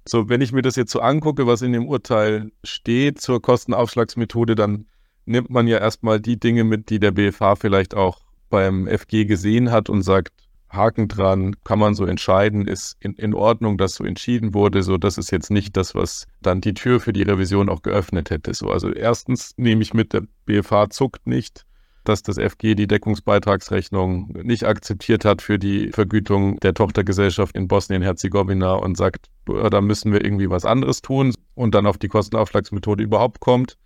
So, 0.09 0.29
wenn 0.29 0.41
ich 0.41 0.53
mir 0.53 0.63
das 0.63 0.77
jetzt 0.77 0.93
so 0.93 1.01
angucke, 1.01 1.47
was 1.47 1.63
in 1.63 1.73
dem 1.73 1.87
Urteil 1.89 2.53
steht 2.63 3.21
zur 3.21 3.43
Kostenaufschlagsmethode, 3.43 4.55
dann 4.55 4.87
nimmt 5.25 5.51
man 5.51 5.67
ja 5.67 5.79
erstmal 5.79 6.21
die 6.21 6.39
Dinge 6.39 6.63
mit, 6.63 6.91
die 6.91 7.01
der 7.01 7.11
BFH 7.11 7.57
vielleicht 7.57 7.95
auch 7.95 8.21
beim 8.49 8.87
FG 8.87 9.25
gesehen 9.25 9.73
hat 9.73 9.91
und 9.91 10.03
sagt, 10.03 10.33
Haken 10.69 11.09
dran, 11.09 11.57
kann 11.65 11.79
man 11.79 11.95
so 11.95 12.05
entscheiden, 12.05 12.67
ist 12.67 12.97
in, 13.01 13.15
in 13.15 13.35
Ordnung, 13.35 13.79
dass 13.79 13.95
so 13.95 14.05
entschieden 14.05 14.55
wurde. 14.55 14.83
So, 14.83 14.97
das 14.97 15.19
ist 15.19 15.31
jetzt 15.31 15.51
nicht 15.51 15.77
das, 15.77 15.95
was 15.95 16.27
dann 16.41 16.61
die 16.61 16.75
Tür 16.75 17.01
für 17.01 17.13
die 17.13 17.23
Revision 17.23 17.69
auch 17.69 17.83
geöffnet 17.83 18.31
hätte. 18.31 18.55
So, 18.55 18.71
also 18.71 18.93
erstens 18.93 19.55
nehme 19.57 19.83
ich 19.83 19.95
mit, 19.95 20.13
der 20.13 20.23
BFH 20.45 20.91
zuckt 20.91 21.27
nicht, 21.27 21.65
dass 22.09 22.23
das 22.23 22.39
FG 22.39 22.75
die 22.75 22.87
Deckungsbeitragsrechnung 22.87 24.33
nicht 24.43 24.65
akzeptiert 24.65 25.25
hat 25.25 25.43
für 25.43 25.59
die 25.59 25.91
Vergütung 25.93 26.59
der 26.61 26.75
Tochtergesellschaft 26.75 27.57
in 27.57 27.69
Bosnien-Herzegowina 27.69 28.75
und 28.75 28.97
sagt, 28.97 29.27
da 29.47 29.81
müssen 29.81 30.13
wir 30.13 30.25
irgendwie 30.25 30.51
was 30.51 30.65
anderes 30.65 31.03
tun 31.03 31.35
und 31.55 31.75
dann 31.75 31.87
auf 31.87 31.99
die 31.99 32.09
Kostenaufschlagsmethode 32.09 33.03
überhaupt 33.03 33.41
kommt. 33.41 33.77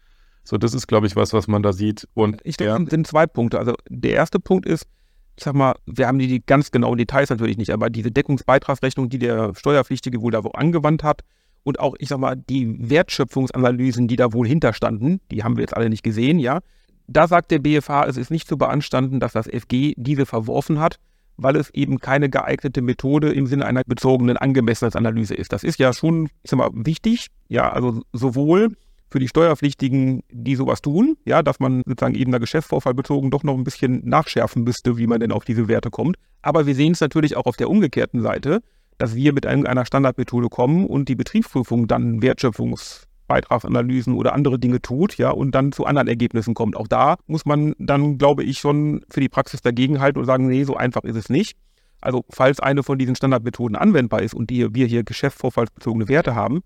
So, 0.45 0.57
das 0.57 0.75
ist, 0.75 0.87
glaube 0.87 1.07
ich, 1.07 1.17
was, 1.17 1.33
was 1.33 1.49
man 1.49 1.63
da 1.63 1.73
sieht. 1.73 2.09
Und 2.15 2.41
ich 2.45 2.57
denke, 2.57 2.83
ja. 2.83 2.91
sind 2.91 3.07
zwei 3.07 3.27
Punkte. 3.27 3.59
Also 3.59 3.75
der 3.89 4.13
erste 4.13 4.41
Punkt 4.41 4.67
ist, 4.67 4.87
ich 5.37 5.45
sag 5.45 5.55
mal, 5.55 5.75
wir 5.87 6.07
haben 6.07 6.19
die 6.19 6.45
ganz 6.45 6.71
genauen 6.71 6.99
Details 6.99 7.31
natürlich 7.31 7.57
nicht, 7.57 7.71
aber 7.71 7.89
diese 7.89 8.11
Deckungsbeitragsrechnung, 8.11 9.09
die 9.09 9.19
der 9.19 9.55
Steuerpflichtige 9.55 10.21
wohl 10.21 10.33
da 10.33 10.45
wo 10.45 10.51
angewandt 10.51 11.03
hat 11.03 11.23
und 11.63 11.81
auch, 11.81 11.95
ich 11.99 12.09
sag 12.09 12.19
mal, 12.19 12.37
die 12.37 12.91
Wertschöpfungsanalysen, 12.91 14.09
die 14.09 14.17
da 14.17 14.33
wohl 14.33 14.47
hinterstanden, 14.47 15.21
die 15.31 15.45
haben 15.45 15.57
wir 15.57 15.63
jetzt 15.63 15.77
alle 15.77 15.89
nicht 15.89 16.03
gesehen, 16.03 16.39
ja. 16.39 16.61
Da 17.13 17.27
sagt 17.27 17.51
der 17.51 17.59
BFH, 17.59 18.07
es 18.07 18.17
ist 18.17 18.31
nicht 18.31 18.47
zu 18.47 18.57
beanstanden, 18.57 19.19
dass 19.19 19.33
das 19.33 19.49
FG 19.49 19.95
diese 19.97 20.27
verworfen 20.27 20.79
hat, 20.79 21.01
weil 21.37 21.57
es 21.57 21.69
eben 21.71 21.99
keine 21.99 22.31
geeignete 22.31 22.83
Methode 22.83 23.33
im 23.33 23.49
Sinne 23.49 23.67
einer 23.67 23.83
bezogenen 23.85 24.37
Angemessenheitsanalyse 24.37 25.35
ist. 25.35 25.53
Das 25.53 25.65
ist 25.65 25.81
ja 25.81 25.93
schon, 25.93 26.29
ich 26.45 26.51
sag 26.51 26.59
mal, 26.59 26.71
wichtig, 26.73 27.27
ja, 27.49 27.69
also 27.73 28.03
sowohl 28.13 28.77
für 29.11 29.19
die 29.19 29.27
Steuerpflichtigen, 29.27 30.23
die 30.31 30.55
sowas 30.55 30.83
tun, 30.83 31.17
ja, 31.25 31.43
dass 31.43 31.59
man 31.59 31.83
sozusagen 31.85 32.15
eben 32.15 32.31
der 32.31 32.39
Geschäftsvorfall 32.39 32.95
bezogen 32.95 33.33
doch 33.33 33.43
noch 33.43 33.55
ein 33.55 33.65
bisschen 33.65 34.09
nachschärfen 34.09 34.63
müsste, 34.63 34.97
wie 34.97 35.09
man 35.09 35.19
denn 35.19 35.33
auf 35.33 35.45
diese 35.45 35.67
Werte 35.67 35.91
kommt. 35.91 36.17
Aber 36.43 36.67
wir 36.67 36.77
sehen 36.77 36.93
es 36.93 37.01
natürlich 37.01 37.37
auch 37.37 37.47
auf 37.47 37.57
der 37.57 37.71
umgekehrten 37.71 38.23
Seite, 38.23 38.61
dass 38.99 39.17
wir 39.17 39.33
mit 39.33 39.47
einer 39.47 39.85
Standardmethode 39.85 40.49
kommen 40.49 40.87
und 40.87 41.09
die 41.09 41.17
Betriebsprüfung 41.17 41.89
dann 41.89 42.23
Wertschöpfungsbeitragsanalysen 43.31 44.15
oder 44.15 44.35
andere 44.35 44.59
Dinge 44.59 44.81
tut, 44.81 45.17
ja, 45.17 45.31
und 45.31 45.55
dann 45.55 45.73
zu 45.73 45.87
anderen 45.87 46.09
Ergebnissen 46.09 46.55
kommt. 46.55 46.77
Auch 46.77 46.89
da 46.89 47.17
muss 47.27 47.45
man 47.45 47.75
dann, 47.79 48.19
glaube 48.19 48.45
ich, 48.45 48.59
schon 48.59 49.05
für 49.09 49.21
die 49.21 49.29
Praxis 49.29 49.63
dagegenhalten 49.63 50.21
und 50.21 50.27
sagen, 50.27 50.49
nee, 50.49 50.65
so 50.65 50.77
einfach 50.77 51.05
ist 51.05 51.17
es 51.17 51.29
nicht. 51.29 51.57
Also, 52.01 52.25
falls 52.31 52.61
eine 52.61 52.83
von 52.83 52.99
diesen 52.99 53.15
Standardmethoden 53.15 53.77
anwendbar 53.77 54.23
ist 54.23 54.35
und 54.35 54.51
die, 54.51 54.75
wir 54.75 54.87
hier 54.87 55.05
geschäftsvorfallsbezogene 55.05 56.09
Werte 56.09 56.35
haben, 56.35 56.63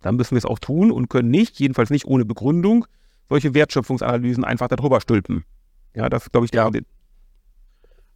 dann 0.00 0.16
müssen 0.16 0.32
wir 0.32 0.38
es 0.38 0.44
auch 0.44 0.60
tun 0.60 0.92
und 0.92 1.08
können 1.08 1.30
nicht, 1.30 1.58
jedenfalls 1.58 1.90
nicht 1.90 2.06
ohne 2.06 2.24
Begründung, 2.24 2.86
solche 3.28 3.54
Wertschöpfungsanalysen 3.54 4.44
einfach 4.44 4.68
darüber 4.68 5.00
stülpen. 5.00 5.44
Ja, 5.94 6.08
das 6.08 6.30
glaube 6.30 6.46
ich, 6.46 6.54
ja. 6.54 6.70
der 6.70 6.82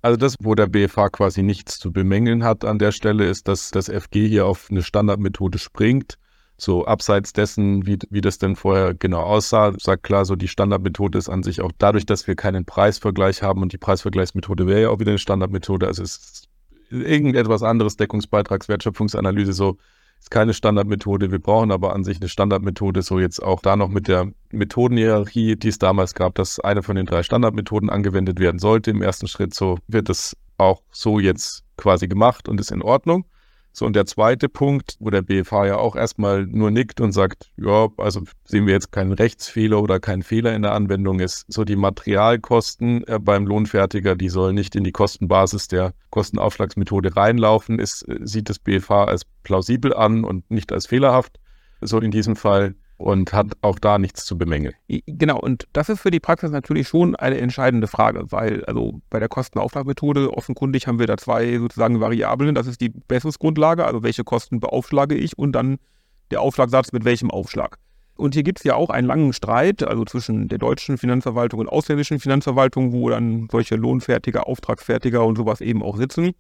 Also 0.03 0.17
das, 0.17 0.37
wo 0.41 0.55
der 0.55 0.69
BFH 0.69 1.09
quasi 1.09 1.43
nichts 1.43 1.79
zu 1.79 1.93
bemängeln 1.93 2.45
hat 2.45 2.65
an 2.65 2.79
der 2.79 2.93
Stelle, 2.93 3.25
ist, 3.25 3.49
dass 3.49 3.73
das 3.73 3.89
FG 3.89 4.29
hier 4.29 4.47
auf 4.47 4.69
eine 4.71 4.83
Standardmethode 4.83 5.59
springt. 5.59 6.19
So 6.61 6.85
abseits 6.85 7.33
dessen, 7.33 7.87
wie, 7.87 7.99
wie 8.11 8.21
das 8.21 8.39
denn 8.39 8.55
vorher 8.55 8.95
genau 8.95 9.21
aussah, 9.21 9.73
sagt 9.79 10.03
klar, 10.03 10.25
so 10.25 10.37
die 10.37 10.49
Standardmethode 10.49 11.17
ist 11.19 11.29
an 11.29 11.43
sich 11.43 11.63
auch 11.63 11.73
dadurch, 11.79 12.05
dass 12.05 12.27
wir 12.27 12.35
keinen 12.37 12.67
Preisvergleich 12.67 13.43
haben 13.43 13.63
und 13.63 13.73
die 13.73 13.79
Preisvergleichsmethode 13.79 14.67
wäre 14.67 14.83
ja 14.83 14.89
auch 14.91 15.01
wieder 15.01 15.11
eine 15.11 15.19
Standardmethode, 15.19 15.87
also 15.87 16.03
es 16.03 16.17
ist 16.17 16.49
irgendetwas 16.91 17.63
anderes, 17.63 17.97
Deckungsbeitrags, 17.97 18.69
Wertschöpfungsanalyse, 18.69 19.53
so 19.53 19.79
ist 20.21 20.31
keine 20.31 20.53
Standardmethode. 20.53 21.31
Wir 21.31 21.39
brauchen 21.39 21.73
aber 21.73 21.95
an 21.95 22.05
sich 22.05 22.21
eine 22.21 22.29
Standardmethode, 22.29 23.03
so 23.03 23.19
jetzt 23.19 23.43
auch 23.43 23.63
da 23.63 23.77
noch 23.77 23.89
mit 23.89 24.07
der 24.07 24.31
Methodenhierarchie, 24.51 25.57
die 25.57 25.69
es 25.69 25.79
damals 25.79 26.15
gab, 26.15 26.35
dass 26.35 26.61
eine 26.61 26.83
von 26.83 26.97
den 26.97 27.07
drei 27.07 27.23
Standardmethoden 27.23 27.89
angewendet 27.89 28.39
werden 28.39 28.59
sollte. 28.59 28.91
Im 28.91 29.03
ersten 29.03 29.29
Schritt 29.29 29.55
so 29.55 29.79
wird 29.89 30.11
es 30.11 30.37
auch 30.59 30.83
so 30.93 31.19
jetzt 31.19 31.65
quasi 31.79 32.07
gemacht 32.07 32.49
und 32.49 32.61
ist 32.61 32.71
in 32.71 32.83
Ordnung. 32.83 33.25
So, 33.73 33.87
und 33.87 33.95
der 33.95 34.05
zweite 34.07 34.49
Punkt, 34.49 34.97
wo 34.99 35.11
der 35.11 35.23
BFH 35.23 35.67
ja 35.67 35.77
auch 35.77 35.95
erstmal 35.95 36.45
nur 36.45 36.71
nickt 36.71 37.01
und 37.01 37.13
sagt, 37.13 37.53
ja, 37.57 37.89
also 37.99 38.23
sehen 38.45 38.67
wir 38.67 38.75
jetzt 38.75 38.91
keinen 38.91 39.13
Rechtsfehler 39.13 39.81
oder 39.81 40.01
keinen 40.01 40.23
Fehler 40.23 40.55
in 40.55 40.63
der 40.63 40.73
Anwendung, 40.73 41.21
ist 41.21 41.45
so 41.49 41.65
die 41.65 41.77
Materialkosten 41.77 43.07
äh, 43.07 43.19
beim 43.21 43.47
Lohnfertiger, 43.47 44.17
die 44.17 44.29
sollen 44.29 44.57
nicht 44.57 44.75
in 44.75 44.85
die 44.85 44.93
Kostenbasis 44.93 45.69
der 45.69 45.95
Kostenaufschlagsmethode 46.11 47.17
reinlaufen, 47.17 47.79
ist, 47.79 48.03
äh, 48.09 48.19
sieht 48.23 48.49
das 48.49 48.59
BFH 48.59 49.05
als 49.05 49.23
plausibel 49.45 49.95
an 49.95 50.25
und 50.25 50.51
nicht 50.51 50.73
als 50.73 50.87
fehlerhaft. 50.87 51.39
So 51.81 52.01
in 52.01 52.11
diesem 52.11 52.37
Fall 52.37 52.75
und 53.01 53.33
hat 53.33 53.47
auch 53.63 53.79
da 53.79 53.99
nichts 53.99 54.27
zu 54.27 54.37
bemängeln. 54.37 54.75
Genau, 55.07 55.41
und 55.41 55.67
das 55.73 55.89
ist 55.89 56.01
für 56.01 56.11
die 56.11 56.21
Praxis 56.21 56.51
natürlich 56.51 56.87
schon 56.87 57.17
eine 57.17 57.39
entscheidende 57.39 57.87
Frage, 57.87 58.31
weil 58.31 58.63
also 58.67 59.01
bei 59.09 59.19
der 59.19 59.29
Kostenaufschlagmethode 59.29 60.31
offenkundig 60.31 60.87
haben 60.87 60.99
wir 60.99 61.07
da 61.07 61.17
zwei 61.17 61.57
sozusagen 61.59 61.99
Variablen. 62.01 62.55
Das 62.55 62.67
ist 62.67 62.83
die 62.83 62.91
Bessungsgrundlage, 62.91 63.87
also 63.87 64.03
welche 64.03 64.23
Kosten 64.23 64.61
beaufschlage 64.61 65.15
ich 65.15 65.39
und 65.39 65.53
dann 65.53 65.79
der 66.31 66.43
Aufschlagsatz 66.43 66.93
mit 66.93 67.07
welchem 67.07 67.31
Aufschlag. 67.31 67.79
Und 68.17 68.35
hier 68.35 68.43
gibt 68.43 68.59
es 68.59 68.65
ja 68.65 68.75
auch 68.75 68.91
einen 68.91 69.07
langen 69.07 69.33
Streit, 69.33 69.83
also 69.83 70.05
zwischen 70.05 70.49
der 70.49 70.59
deutschen 70.59 70.99
Finanzverwaltung 70.99 71.59
und 71.59 71.69
ausländischen 71.69 72.21
Finanzverwaltung, 72.21 72.93
wo 72.93 73.09
dann 73.09 73.49
solche 73.51 73.77
Lohnfertiger, 73.77 74.47
Auftragsfertiger 74.47 75.25
und 75.25 75.37
sowas 75.37 75.63
eben 75.63 75.83
auch 75.83 75.97
sitzen. 75.97 76.33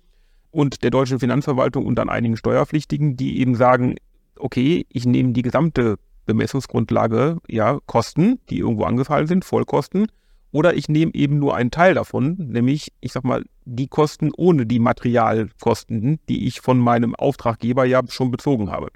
Und 0.50 0.82
der 0.82 0.90
deutschen 0.90 1.20
Finanzverwaltung 1.20 1.86
und 1.86 1.94
dann 1.94 2.10
einigen 2.10 2.36
Steuerpflichtigen, 2.36 3.16
die 3.16 3.40
eben 3.40 3.54
sagen, 3.54 3.94
okay, 4.36 4.84
ich 4.90 5.06
nehme 5.06 5.32
die 5.32 5.42
gesamte 5.42 5.96
Bemessungsgrundlage 6.30 7.38
ja 7.48 7.78
Kosten, 7.86 8.40
die 8.48 8.58
irgendwo 8.58 8.84
angefallen 8.84 9.26
sind, 9.26 9.44
Vollkosten. 9.44 10.06
Oder 10.52 10.74
ich 10.74 10.88
nehme 10.88 11.14
eben 11.14 11.38
nur 11.38 11.54
einen 11.54 11.70
Teil 11.70 11.94
davon, 11.94 12.36
nämlich, 12.38 12.92
ich 13.00 13.12
sag 13.12 13.24
mal, 13.24 13.44
die 13.64 13.86
Kosten 13.86 14.30
ohne 14.36 14.66
die 14.66 14.80
Materialkosten, 14.80 16.18
die 16.28 16.46
ich 16.46 16.60
von 16.60 16.78
meinem 16.78 17.14
Auftraggeber 17.14 17.84
ja 17.84 18.00
schon 18.08 18.30
bezogen 18.30 18.70
habe. 18.70 18.88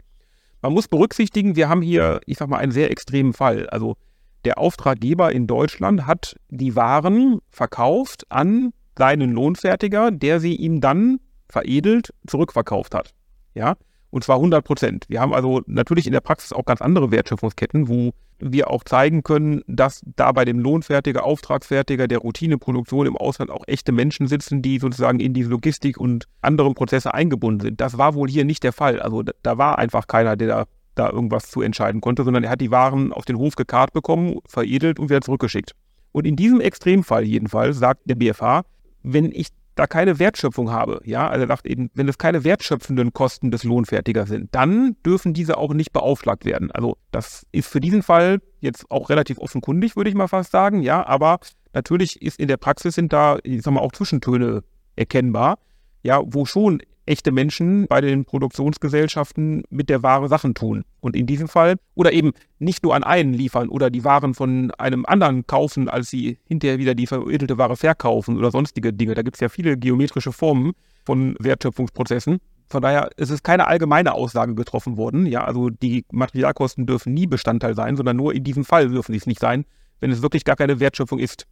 Man 0.63 0.73
muss 0.73 0.89
berücksichtigen, 0.89 1.55
wir 1.55 1.69
haben 1.69 1.83
hier, 1.83 2.21
ich 2.27 2.39
sag 2.39 2.49
mal, 2.49 2.59
einen 2.59 2.73
sehr 2.73 2.91
extremen 2.91 3.35
Fall. 3.35 3.69
Also 3.69 3.97
der 4.45 4.59
Auftraggeber 4.59 5.33
in 5.33 5.47
Deutschland 5.47 6.07
hat 6.07 6.37
die 6.51 6.75
Waren 6.75 7.39
verkauft 7.51 8.25
an 8.31 8.73
seinen 8.99 9.33
Lohnfertiger, 9.33 10.11
der 10.11 10.41
sie 10.41 10.57
ihm 10.57 10.81
dann 10.81 11.19
veredelt 11.49 12.13
zurückverkauft 12.27 12.95
hat. 12.95 13.13
Ja, 13.55 13.77
und 14.15 14.23
zwar 14.23 14.37
100 14.37 14.65
Prozent. 14.65 15.07
Wir 15.09 15.21
haben 15.21 15.35
also 15.35 15.63
natürlich 15.67 16.07
in 16.07 16.13
der 16.13 16.21
Praxis 16.21 16.53
auch 16.53 16.65
ganz 16.65 16.81
andere 16.81 17.11
Wertschöpfungsketten, 17.11 17.89
wo 17.89 18.13
wir 18.39 18.71
auch 18.71 18.85
zeigen 18.85 19.25
können, 19.25 19.63
dass 19.67 20.03
da 20.15 20.31
bei 20.31 20.45
dem 20.45 20.61
Lohnfertiger, 20.61 21.25
Auftragsfertiger 21.25 22.07
der 22.07 22.19
Routineproduktion 22.19 23.09
im 23.09 23.17
Ausland 23.17 23.51
auch 23.51 23.65
echte 23.67 23.91
Menschen 23.91 24.29
sitzen, 24.29 24.63
die 24.63 24.79
sozusagen 24.79 25.19
in 25.19 25.35
diese 25.35 25.51
Logistik 25.51 25.99
und 25.99 26.29
anderen 26.43 26.75
Prozesse 26.75 27.13
eingebunden 27.13 27.59
sind. 27.59 27.81
Das 27.81 27.99
war 27.99 28.15
wohl 28.15 28.29
hier 28.29 28.45
nicht 28.45 28.63
der 28.63 28.73
Fall. 28.73 29.01
Also 29.01 29.25
da 29.43 29.59
war 29.59 29.81
einfach 29.81 30.07
keiner, 30.07 30.37
der 30.37 30.47
da, 30.47 30.65
da 30.95 31.11
irgendwas 31.11 31.51
zu 31.51 31.61
entscheiden 31.61 32.01
konnte, 32.01 32.23
sondern 32.23 32.45
er 32.45 32.51
hat 32.51 32.61
die 32.61 32.71
Waren 32.71 33.13
auf 33.13 33.25
den 33.25 33.37
Hof 33.37 33.57
gekarrt 33.57 33.93
bekommen, 33.95 34.39
veredelt 34.47 35.01
und 35.01 35.11
wieder 35.11 35.23
zurückgeschickt. 35.23 35.73
Und 36.13 36.25
in 36.25 36.37
diesem 36.37 36.61
Extremfall 36.61 37.25
jedenfalls 37.25 37.79
sagt 37.79 38.03
der 38.05 38.15
BFH, 38.15 38.63
wenn 39.03 39.33
ich 39.33 39.49
da 39.75 39.87
keine 39.87 40.19
Wertschöpfung 40.19 40.71
habe, 40.71 41.01
ja, 41.05 41.29
also 41.29 41.45
er 41.45 41.49
sagt 41.49 41.67
eben, 41.67 41.91
wenn 41.95 42.09
es 42.09 42.19
keine 42.19 42.45
wertschöpfenden 42.45 43.13
Kosten 43.13 43.51
des 43.51 43.65
Lohnfertigers 43.65 44.29
sind, 44.29 44.55
dann 44.55 44.97
dürfen 45.05 45.35
diese 45.35 45.59
auch 45.59 45.75
nicht 45.75 45.93
beaufschlagt 45.93 46.45
werden. 46.45 46.71
Also 46.71 46.97
das 47.11 47.47
ist 47.53 47.69
für 47.69 47.81
diesen 47.81 48.03
Fall 48.03 48.41
jetzt 48.61 48.91
auch 48.91 49.11
relativ 49.11 49.39
offenkundig, 49.39 49.97
würde 49.97 50.11
ich 50.11 50.17
mal 50.17 50.29
fast 50.29 50.53
sagen, 50.53 50.83
ja, 50.83 51.05
aber 51.07 51.41
natürlich 51.73 52.23
ist 52.23 52.39
in 52.39 52.49
der 52.49 52.57
Praxis 52.57 52.95
sind 52.95 53.13
da, 53.13 53.39
ich 53.43 53.63
sag 53.63 53.73
mal, 53.73 53.81
auch 53.81 53.93
Zwischentöne 53.93 54.63
erkennbar, 54.97 55.59
ja, 56.03 56.21
wo 56.25 56.45
schon 56.45 56.81
echte 57.07 57.33
Menschen 57.33 57.87
bei 57.89 58.01
den 58.01 58.25
Produktionsgesellschaften 58.25 59.63
mit 59.71 59.89
der 59.89 60.03
Ware 60.03 60.29
Sachen 60.29 60.55
tun. 60.55 60.85
Und 61.01 61.17
in 61.17 61.27
diesem 61.27 61.49
Fall, 61.49 61.77
oder 61.95 62.13
eben 62.13 62.33
nicht 62.59 62.83
nur 62.83 62.95
an 62.95 63.05
einen 63.05 63.35
liefern 63.35 63.69
oder 63.69 63.91
die 63.91 64.05
Waren 64.05 64.35
von 64.35 64.71
einem 64.73 65.05
anderen 65.07 65.47
kaufen, 65.47 65.89
als 65.89 66.11
sie 66.11 66.39
hinterher 66.47 66.79
wieder 66.79 66.95
die 66.95 67.07
veredelte 67.07 67.59
Ware 67.59 67.77
verkaufen 67.77 68.39
oder 68.39 68.51
sonstige 68.51 68.93
Dinge. 68.93 69.15
Da 69.15 69.23
gibt 69.23 69.37
es 69.37 69.41
ja 69.41 69.49
viele 69.49 69.77
geometrische 69.77 70.33
Formen 70.33 70.73
von 71.05 71.37
Wertschöpfungsprozessen. 71.39 72.39
Von 72.69 72.83
daher 72.83 73.11
ist 73.17 73.31
es 73.31 73.43
keine 73.43 73.67
allgemeine 73.67 74.15
Aussage 74.15 74.55
getroffen 74.55 74.97
worden. 74.97 75.27
Ja, 75.27 75.45
also 75.45 75.69
die 75.71 76.07
Materialkosten 76.11 76.87
dürfen 76.87 77.13
nie 77.13 77.27
Bestandteil 77.27 77.75
sein, 77.75 77.97
sondern 77.97 78.17
nur 78.17 78.35
in 78.35 78.45
diesem 78.45 78.65
Fall 78.65 78.89
dürfen 78.89 79.13
sie 79.13 79.19
es 79.19 79.27
nicht 79.27 79.41
sein, 79.41 79.65
wenn 80.01 80.11
es 80.11 80.23
wirklich 80.23 80.45
gar 80.45 80.57
keine 80.57 80.81
Wertschöpfung 80.81 81.19
ist. 81.19 81.47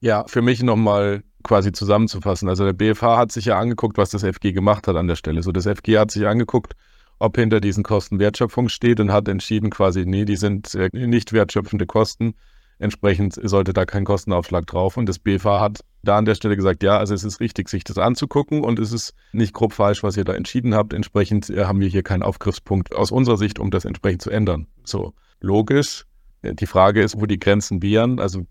Ja, 0.00 0.24
für 0.26 0.42
mich 0.42 0.62
nochmal 0.62 1.22
quasi 1.48 1.72
zusammenzufassen. 1.72 2.48
Also 2.48 2.64
der 2.64 2.74
BFH 2.74 3.16
hat 3.16 3.32
sich 3.32 3.46
ja 3.46 3.58
angeguckt, 3.58 3.98
was 3.98 4.10
das 4.10 4.22
FG 4.22 4.52
gemacht 4.52 4.86
hat 4.86 4.96
an 4.96 5.08
der 5.08 5.16
Stelle. 5.16 5.42
So, 5.42 5.50
das 5.50 5.66
FG 5.66 5.98
hat 5.98 6.10
sich 6.10 6.26
angeguckt, 6.26 6.74
ob 7.18 7.36
hinter 7.36 7.60
diesen 7.60 7.82
Kosten 7.82 8.18
Wertschöpfung 8.18 8.68
steht 8.68 9.00
und 9.00 9.10
hat 9.10 9.26
entschieden 9.26 9.70
quasi, 9.70 10.04
nee, 10.06 10.24
die 10.24 10.36
sind 10.36 10.74
äh, 10.74 10.90
nicht 10.92 11.32
wertschöpfende 11.32 11.86
Kosten. 11.86 12.34
Entsprechend 12.78 13.34
sollte 13.42 13.72
da 13.72 13.86
kein 13.86 14.04
Kostenaufschlag 14.04 14.66
drauf. 14.66 14.96
Und 14.96 15.08
das 15.08 15.18
BFH 15.18 15.58
hat 15.58 15.80
da 16.04 16.16
an 16.16 16.26
der 16.26 16.36
Stelle 16.36 16.54
gesagt, 16.54 16.84
ja, 16.84 16.98
also 16.98 17.12
es 17.12 17.24
ist 17.24 17.40
richtig, 17.40 17.68
sich 17.68 17.82
das 17.82 17.98
anzugucken 17.98 18.62
und 18.62 18.78
es 18.78 18.92
ist 18.92 19.14
nicht 19.32 19.52
grob 19.52 19.72
falsch, 19.72 20.04
was 20.04 20.16
ihr 20.16 20.24
da 20.24 20.34
entschieden 20.34 20.74
habt. 20.74 20.92
Entsprechend 20.92 21.50
äh, 21.50 21.64
haben 21.64 21.80
wir 21.80 21.88
hier 21.88 22.02
keinen 22.02 22.22
Aufgriffspunkt 22.22 22.94
aus 22.94 23.10
unserer 23.10 23.36
Sicht, 23.36 23.58
um 23.58 23.70
das 23.70 23.84
entsprechend 23.84 24.22
zu 24.22 24.30
ändern. 24.30 24.68
So, 24.84 25.14
logisch. 25.40 26.04
Die 26.44 26.66
Frage 26.66 27.02
ist, 27.02 27.20
wo 27.20 27.26
die 27.26 27.40
Grenzen 27.40 27.82
wären. 27.82 28.20
Also 28.20 28.46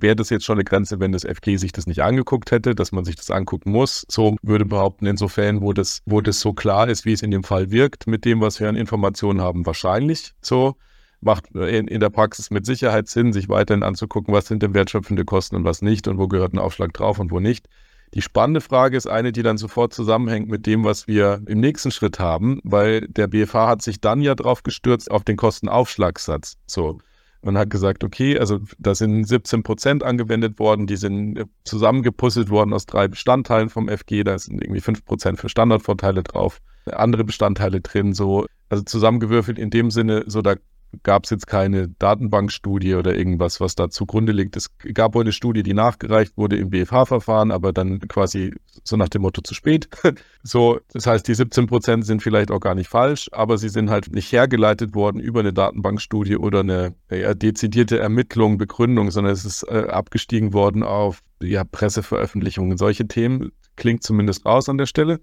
wäre 0.00 0.16
das 0.16 0.30
jetzt 0.30 0.44
schon 0.44 0.56
eine 0.56 0.64
Grenze, 0.64 1.00
wenn 1.00 1.12
das 1.12 1.24
FG 1.24 1.56
sich 1.56 1.72
das 1.72 1.86
nicht 1.86 2.02
angeguckt 2.02 2.50
hätte, 2.50 2.74
dass 2.74 2.92
man 2.92 3.04
sich 3.04 3.16
das 3.16 3.30
angucken 3.30 3.70
muss. 3.70 4.04
So 4.08 4.36
würde 4.42 4.64
behaupten, 4.64 5.06
insofern, 5.06 5.60
wo 5.60 5.72
das, 5.72 6.02
wo 6.06 6.20
das 6.20 6.40
so 6.40 6.52
klar 6.52 6.88
ist, 6.88 7.04
wie 7.04 7.12
es 7.12 7.22
in 7.22 7.30
dem 7.30 7.44
Fall 7.44 7.70
wirkt, 7.70 8.06
mit 8.06 8.24
dem, 8.24 8.40
was 8.40 8.60
wir 8.60 8.68
an 8.68 8.76
Informationen 8.76 9.40
haben, 9.40 9.66
wahrscheinlich 9.66 10.32
so. 10.40 10.76
Macht 11.20 11.50
in, 11.52 11.88
in 11.88 11.98
der 11.98 12.10
Praxis 12.10 12.50
mit 12.50 12.64
Sicherheit 12.64 13.08
Sinn, 13.08 13.32
sich 13.32 13.48
weiterhin 13.48 13.82
anzugucken, 13.82 14.32
was 14.32 14.46
sind 14.46 14.62
denn 14.62 14.72
wertschöpfende 14.72 15.24
Kosten 15.24 15.56
und 15.56 15.64
was 15.64 15.82
nicht 15.82 16.06
und 16.06 16.16
wo 16.16 16.28
gehört 16.28 16.54
ein 16.54 16.60
Aufschlag 16.60 16.92
drauf 16.92 17.18
und 17.18 17.32
wo 17.32 17.40
nicht. 17.40 17.66
Die 18.14 18.22
spannende 18.22 18.60
Frage 18.60 18.96
ist 18.96 19.06
eine, 19.06 19.32
die 19.32 19.42
dann 19.42 19.58
sofort 19.58 19.92
zusammenhängt 19.92 20.48
mit 20.48 20.64
dem, 20.64 20.84
was 20.84 21.08
wir 21.08 21.42
im 21.46 21.60
nächsten 21.60 21.90
Schritt 21.90 22.18
haben, 22.18 22.60
weil 22.62 23.02
der 23.08 23.26
BFH 23.26 23.68
hat 23.68 23.82
sich 23.82 24.00
dann 24.00 24.22
ja 24.22 24.34
drauf 24.34 24.62
gestürzt 24.62 25.10
auf 25.10 25.24
den 25.24 25.36
Kostenaufschlagssatz. 25.36 26.56
So 26.66 26.98
und 27.40 27.56
hat 27.56 27.70
gesagt, 27.70 28.04
okay, 28.04 28.38
also 28.38 28.60
da 28.78 28.94
sind 28.94 29.24
17 29.24 29.62
Prozent 29.62 30.02
angewendet 30.02 30.58
worden, 30.58 30.86
die 30.86 30.96
sind 30.96 31.44
zusammengepuzzelt 31.64 32.50
worden 32.50 32.72
aus 32.72 32.86
drei 32.86 33.08
Bestandteilen 33.08 33.68
vom 33.68 33.88
FG, 33.88 34.24
da 34.24 34.38
sind 34.38 34.62
irgendwie 34.62 34.80
5 34.80 35.04
Prozent 35.04 35.38
für 35.38 35.48
Standardvorteile 35.48 36.22
drauf, 36.22 36.60
andere 36.86 37.24
Bestandteile 37.24 37.80
drin, 37.80 38.12
so, 38.12 38.46
also 38.68 38.82
zusammengewürfelt 38.82 39.58
in 39.58 39.70
dem 39.70 39.90
Sinne, 39.90 40.24
so 40.26 40.42
da 40.42 40.56
gab 41.02 41.24
es 41.24 41.30
jetzt 41.30 41.46
keine 41.46 41.88
Datenbankstudie 41.88 42.94
oder 42.94 43.14
irgendwas, 43.14 43.60
was 43.60 43.74
da 43.74 43.90
zugrunde 43.90 44.32
liegt. 44.32 44.56
Es 44.56 44.70
gab 44.94 45.14
wohl 45.14 45.22
eine 45.22 45.32
Studie, 45.32 45.62
die 45.62 45.74
nachgereicht 45.74 46.36
wurde 46.36 46.56
im 46.56 46.70
BFH-Verfahren, 46.70 47.50
aber 47.50 47.72
dann 47.72 48.00
quasi 48.00 48.54
so 48.84 48.96
nach 48.96 49.08
dem 49.08 49.22
Motto 49.22 49.42
zu 49.42 49.54
spät. 49.54 49.88
so, 50.42 50.80
das 50.92 51.06
heißt, 51.06 51.28
die 51.28 51.34
17 51.34 51.66
Prozent 51.66 52.06
sind 52.06 52.22
vielleicht 52.22 52.50
auch 52.50 52.60
gar 52.60 52.74
nicht 52.74 52.88
falsch, 52.88 53.28
aber 53.32 53.58
sie 53.58 53.68
sind 53.68 53.90
halt 53.90 54.12
nicht 54.12 54.32
hergeleitet 54.32 54.94
worden 54.94 55.20
über 55.20 55.40
eine 55.40 55.52
Datenbankstudie 55.52 56.36
oder 56.36 56.60
eine 56.60 56.94
ja, 57.10 57.34
dezidierte 57.34 57.98
Ermittlung, 57.98 58.58
Begründung, 58.58 59.10
sondern 59.10 59.32
es 59.32 59.44
ist 59.44 59.64
äh, 59.64 59.86
abgestiegen 59.88 60.52
worden 60.52 60.82
auf 60.82 61.20
ja, 61.42 61.64
Presseveröffentlichungen. 61.64 62.78
Solche 62.78 63.06
Themen 63.06 63.52
klingt 63.76 64.02
zumindest 64.02 64.46
raus 64.46 64.68
an 64.68 64.78
der 64.78 64.86
Stelle. 64.86 65.20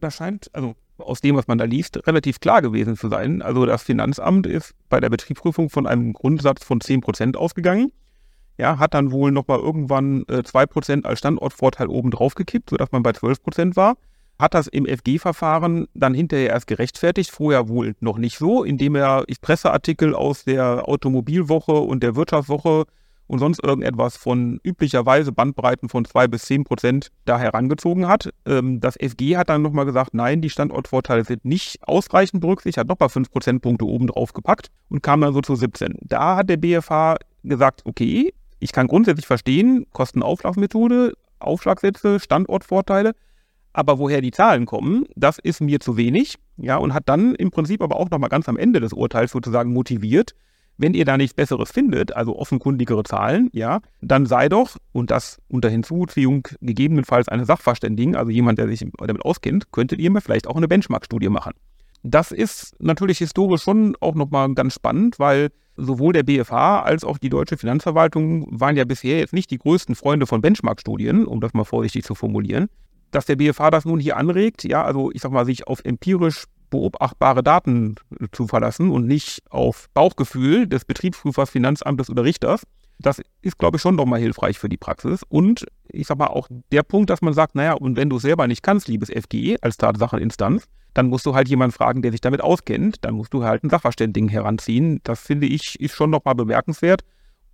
Das 0.00 0.16
scheint, 0.16 0.50
also 0.52 0.74
aus 0.98 1.20
dem, 1.20 1.36
was 1.36 1.48
man 1.48 1.58
da 1.58 1.64
liest, 1.64 2.06
relativ 2.06 2.40
klar 2.40 2.62
gewesen 2.62 2.96
zu 2.96 3.08
sein. 3.08 3.42
Also 3.42 3.66
das 3.66 3.82
Finanzamt 3.82 4.46
ist 4.46 4.74
bei 4.88 5.00
der 5.00 5.10
Betriebsprüfung 5.10 5.70
von 5.70 5.86
einem 5.86 6.12
Grundsatz 6.12 6.64
von 6.64 6.80
10% 6.80 7.36
ausgegangen. 7.36 7.92
Ja, 8.56 8.78
hat 8.78 8.94
dann 8.94 9.10
wohl 9.10 9.32
nochmal 9.32 9.58
irgendwann 9.58 10.22
äh, 10.28 10.42
2% 10.44 11.04
als 11.04 11.18
Standortvorteil 11.18 11.88
oben 11.88 12.12
drauf 12.12 12.36
gekippt, 12.36 12.70
sodass 12.70 12.92
man 12.92 13.02
bei 13.02 13.10
12% 13.10 13.74
war. 13.74 13.96
Hat 14.38 14.54
das 14.54 14.68
im 14.68 14.86
FG-Verfahren 14.86 15.86
dann 15.94 16.14
hinterher 16.14 16.50
erst 16.50 16.66
gerechtfertigt, 16.66 17.30
vorher 17.30 17.68
wohl 17.68 17.94
noch 18.00 18.18
nicht 18.18 18.38
so, 18.38 18.62
indem 18.62 18.94
er 18.94 19.24
Presseartikel 19.40 20.14
aus 20.14 20.44
der 20.44 20.88
Automobilwoche 20.88 21.72
und 21.72 22.02
der 22.02 22.16
Wirtschaftswoche 22.16 22.84
und 23.26 23.38
sonst 23.38 23.62
irgendetwas 23.62 24.16
von 24.16 24.60
üblicherweise 24.62 25.32
Bandbreiten 25.32 25.88
von 25.88 26.04
zwei 26.04 26.28
bis 26.28 26.42
zehn 26.42 26.64
Prozent 26.64 27.08
da 27.24 27.38
herangezogen 27.38 28.06
hat. 28.08 28.30
Ähm, 28.46 28.80
das 28.80 28.96
FG 28.96 29.36
hat 29.36 29.48
dann 29.48 29.62
nochmal 29.62 29.86
gesagt, 29.86 30.14
nein, 30.14 30.40
die 30.40 30.50
Standortvorteile 30.50 31.24
sind 31.24 31.44
nicht 31.44 31.78
ausreichend 31.82 32.40
berücksichtigt, 32.40 32.78
hat 32.78 32.88
nochmal 32.88 33.08
fünf 33.08 33.30
Prozentpunkte 33.30 33.86
oben 33.86 34.08
drauf 34.08 34.32
gepackt 34.32 34.68
und 34.88 35.02
kam 35.02 35.20
dann 35.20 35.32
so 35.32 35.40
zu 35.40 35.56
17. 35.56 35.98
Da 36.02 36.36
hat 36.36 36.50
der 36.50 36.56
BFH 36.56 37.16
gesagt, 37.42 37.82
okay, 37.84 38.32
ich 38.58 38.72
kann 38.72 38.86
grundsätzlich 38.86 39.26
verstehen, 39.26 39.86
Kostenaufschlagsmethode, 39.92 41.14
Aufschlagsätze, 41.38 42.20
Standortvorteile, 42.20 43.12
aber 43.72 43.98
woher 43.98 44.20
die 44.20 44.30
Zahlen 44.30 44.66
kommen, 44.66 45.04
das 45.16 45.38
ist 45.38 45.60
mir 45.60 45.80
zu 45.80 45.96
wenig, 45.96 46.36
ja, 46.56 46.76
und 46.76 46.94
hat 46.94 47.08
dann 47.08 47.34
im 47.34 47.50
Prinzip 47.50 47.82
aber 47.82 47.96
auch 47.96 48.08
nochmal 48.08 48.30
ganz 48.30 48.48
am 48.48 48.56
Ende 48.56 48.80
des 48.80 48.92
Urteils 48.92 49.32
sozusagen 49.32 49.72
motiviert, 49.72 50.34
wenn 50.76 50.94
ihr 50.94 51.04
da 51.04 51.16
nichts 51.16 51.34
Besseres 51.34 51.70
findet, 51.70 52.14
also 52.14 52.36
offenkundigere 52.36 53.04
Zahlen, 53.04 53.48
ja, 53.52 53.80
dann 54.00 54.26
sei 54.26 54.48
doch, 54.48 54.76
und 54.92 55.10
das 55.10 55.40
unter 55.48 55.68
Hinzuziehung 55.68 56.48
gegebenenfalls 56.60 57.28
eines 57.28 57.46
Sachverständigen, 57.46 58.16
also 58.16 58.30
jemand, 58.30 58.58
der 58.58 58.68
sich 58.68 58.84
damit 58.98 59.24
auskennt, 59.24 59.70
könntet 59.72 60.00
ihr 60.00 60.10
mir 60.10 60.20
vielleicht 60.20 60.46
auch 60.46 60.56
eine 60.56 60.68
Benchmark-Studie 60.68 61.28
machen. 61.28 61.52
Das 62.02 62.32
ist 62.32 62.76
natürlich 62.80 63.18
historisch 63.18 63.62
schon 63.62 63.96
auch 64.00 64.14
nochmal 64.14 64.52
ganz 64.54 64.74
spannend, 64.74 65.18
weil 65.18 65.50
sowohl 65.76 66.12
der 66.12 66.22
BFH 66.22 66.82
als 66.82 67.04
auch 67.04 67.18
die 67.18 67.30
deutsche 67.30 67.56
Finanzverwaltung 67.56 68.46
waren 68.50 68.76
ja 68.76 68.84
bisher 68.84 69.18
jetzt 69.18 69.32
nicht 69.32 69.50
die 69.50 69.58
größten 69.58 69.94
Freunde 69.94 70.26
von 70.26 70.40
Benchmark-Studien, 70.40 71.26
um 71.26 71.40
das 71.40 71.54
mal 71.54 71.64
vorsichtig 71.64 72.04
zu 72.04 72.14
formulieren. 72.14 72.68
Dass 73.10 73.26
der 73.26 73.36
BFH 73.36 73.70
das 73.70 73.84
nun 73.84 74.00
hier 74.00 74.16
anregt, 74.16 74.64
ja, 74.64 74.84
also 74.84 75.10
ich 75.12 75.22
sag 75.22 75.32
mal, 75.32 75.46
sich 75.46 75.66
auf 75.66 75.84
empirisch 75.84 76.44
beobachtbare 76.74 77.42
Daten 77.42 77.94
zu 78.32 78.46
verlassen 78.46 78.90
und 78.90 79.06
nicht 79.06 79.42
auf 79.50 79.88
Bauchgefühl 79.94 80.66
des 80.66 80.84
Betriebsprüfers, 80.84 81.50
Finanzamtes 81.50 82.10
oder 82.10 82.24
Richters. 82.24 82.64
Das 82.98 83.20
ist, 83.42 83.58
glaube 83.58 83.76
ich, 83.76 83.82
schon 83.82 83.96
nochmal 83.96 84.20
hilfreich 84.20 84.58
für 84.58 84.68
die 84.68 84.76
Praxis. 84.76 85.22
Und 85.28 85.66
ich 85.88 86.06
sage 86.06 86.18
mal 86.18 86.28
auch 86.28 86.48
der 86.72 86.82
Punkt, 86.82 87.10
dass 87.10 87.22
man 87.22 87.34
sagt, 87.34 87.54
naja, 87.54 87.72
und 87.72 87.96
wenn 87.96 88.10
du 88.10 88.16
es 88.16 88.22
selber 88.22 88.46
nicht 88.46 88.62
kannst, 88.62 88.88
liebes 88.88 89.10
FGE 89.10 89.56
als 89.62 89.76
Tatsacheninstanz, 89.76 90.66
dann 90.94 91.08
musst 91.08 91.26
du 91.26 91.34
halt 91.34 91.48
jemanden 91.48 91.74
fragen, 91.74 92.02
der 92.02 92.12
sich 92.12 92.20
damit 92.20 92.40
auskennt. 92.40 93.04
Dann 93.04 93.14
musst 93.14 93.34
du 93.34 93.44
halt 93.44 93.62
einen 93.62 93.70
Sachverständigen 93.70 94.28
heranziehen. 94.28 95.00
Das 95.02 95.20
finde 95.20 95.46
ich, 95.46 95.80
ist 95.80 95.94
schon 95.94 96.10
nochmal 96.10 96.36
bemerkenswert. 96.36 97.02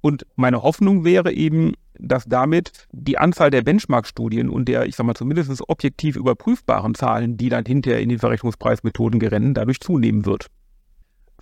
Und 0.02 0.26
meine 0.36 0.62
Hoffnung 0.62 1.04
wäre 1.04 1.32
eben, 1.32 1.72
dass 2.02 2.24
damit 2.26 2.86
die 2.92 3.18
Anzahl 3.18 3.50
der 3.50 3.62
Benchmark-Studien 3.62 4.48
und 4.48 4.66
der, 4.66 4.86
ich 4.86 4.96
sag 4.96 5.06
mal, 5.06 5.14
zumindest 5.14 5.62
objektiv 5.68 6.16
überprüfbaren 6.16 6.94
Zahlen, 6.94 7.36
die 7.36 7.48
dann 7.48 7.64
hinterher 7.64 8.00
in 8.00 8.08
den 8.08 8.18
Verrechnungspreismethoden 8.18 9.20
gerennen, 9.20 9.54
dadurch 9.54 9.80
zunehmen 9.80 10.26
wird. 10.26 10.46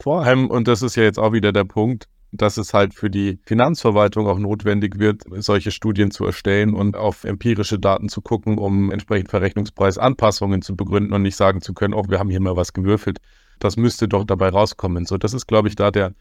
Vor 0.01 0.23
allem, 0.23 0.49
und 0.49 0.69
das 0.69 0.83
ist 0.83 0.97
ja 0.97 1.03
jetzt 1.03 1.19
auch 1.19 1.33
wieder 1.33 1.53
der 1.53 1.65
Punkt, 1.65 2.07
dass 2.31 2.57
es 2.57 2.75
halt 2.75 2.95
für 2.95 3.11
die 3.11 3.39
Finanzverwaltung 3.45 4.27
auch 4.27 4.39
notwendig 4.39 4.99
wird, 4.99 5.23
solche 5.37 5.71
Studien 5.71 6.11
zu 6.11 6.27
erstellen 6.27 6.75
und 6.75 6.97
auf 6.97 7.25
empirische 7.25 7.79
Daten 7.79 8.09
zu 8.09 8.21
gucken, 8.21 8.59
um 8.59 8.91
entsprechend 8.91 9.31
Verrechnungspreisanpassungen 9.31 10.63
zu 10.63 10.77
begründen 10.77 11.15
und 11.15 11.23
nicht 11.23 11.37
sagen 11.37 11.63
zu 11.63 11.73
können, 11.73 11.95
oh, 11.95 12.05
wir 12.09 12.19
haben 12.19 12.31
hier 12.31 12.41
mal 12.41 12.57
was 12.57 12.73
gewürfelt. 12.73 13.19
Das 13.61 13.77
müsste 13.77 14.09
doch 14.09 14.25
dabei 14.25 14.51
rauskommen. 14.51 15.07
So, 15.07 15.17
das 15.17 15.33
ist, 15.33 15.47
glaube 15.47 15.69
ich, 15.69 15.75
da 15.75 15.91
der 15.91 16.13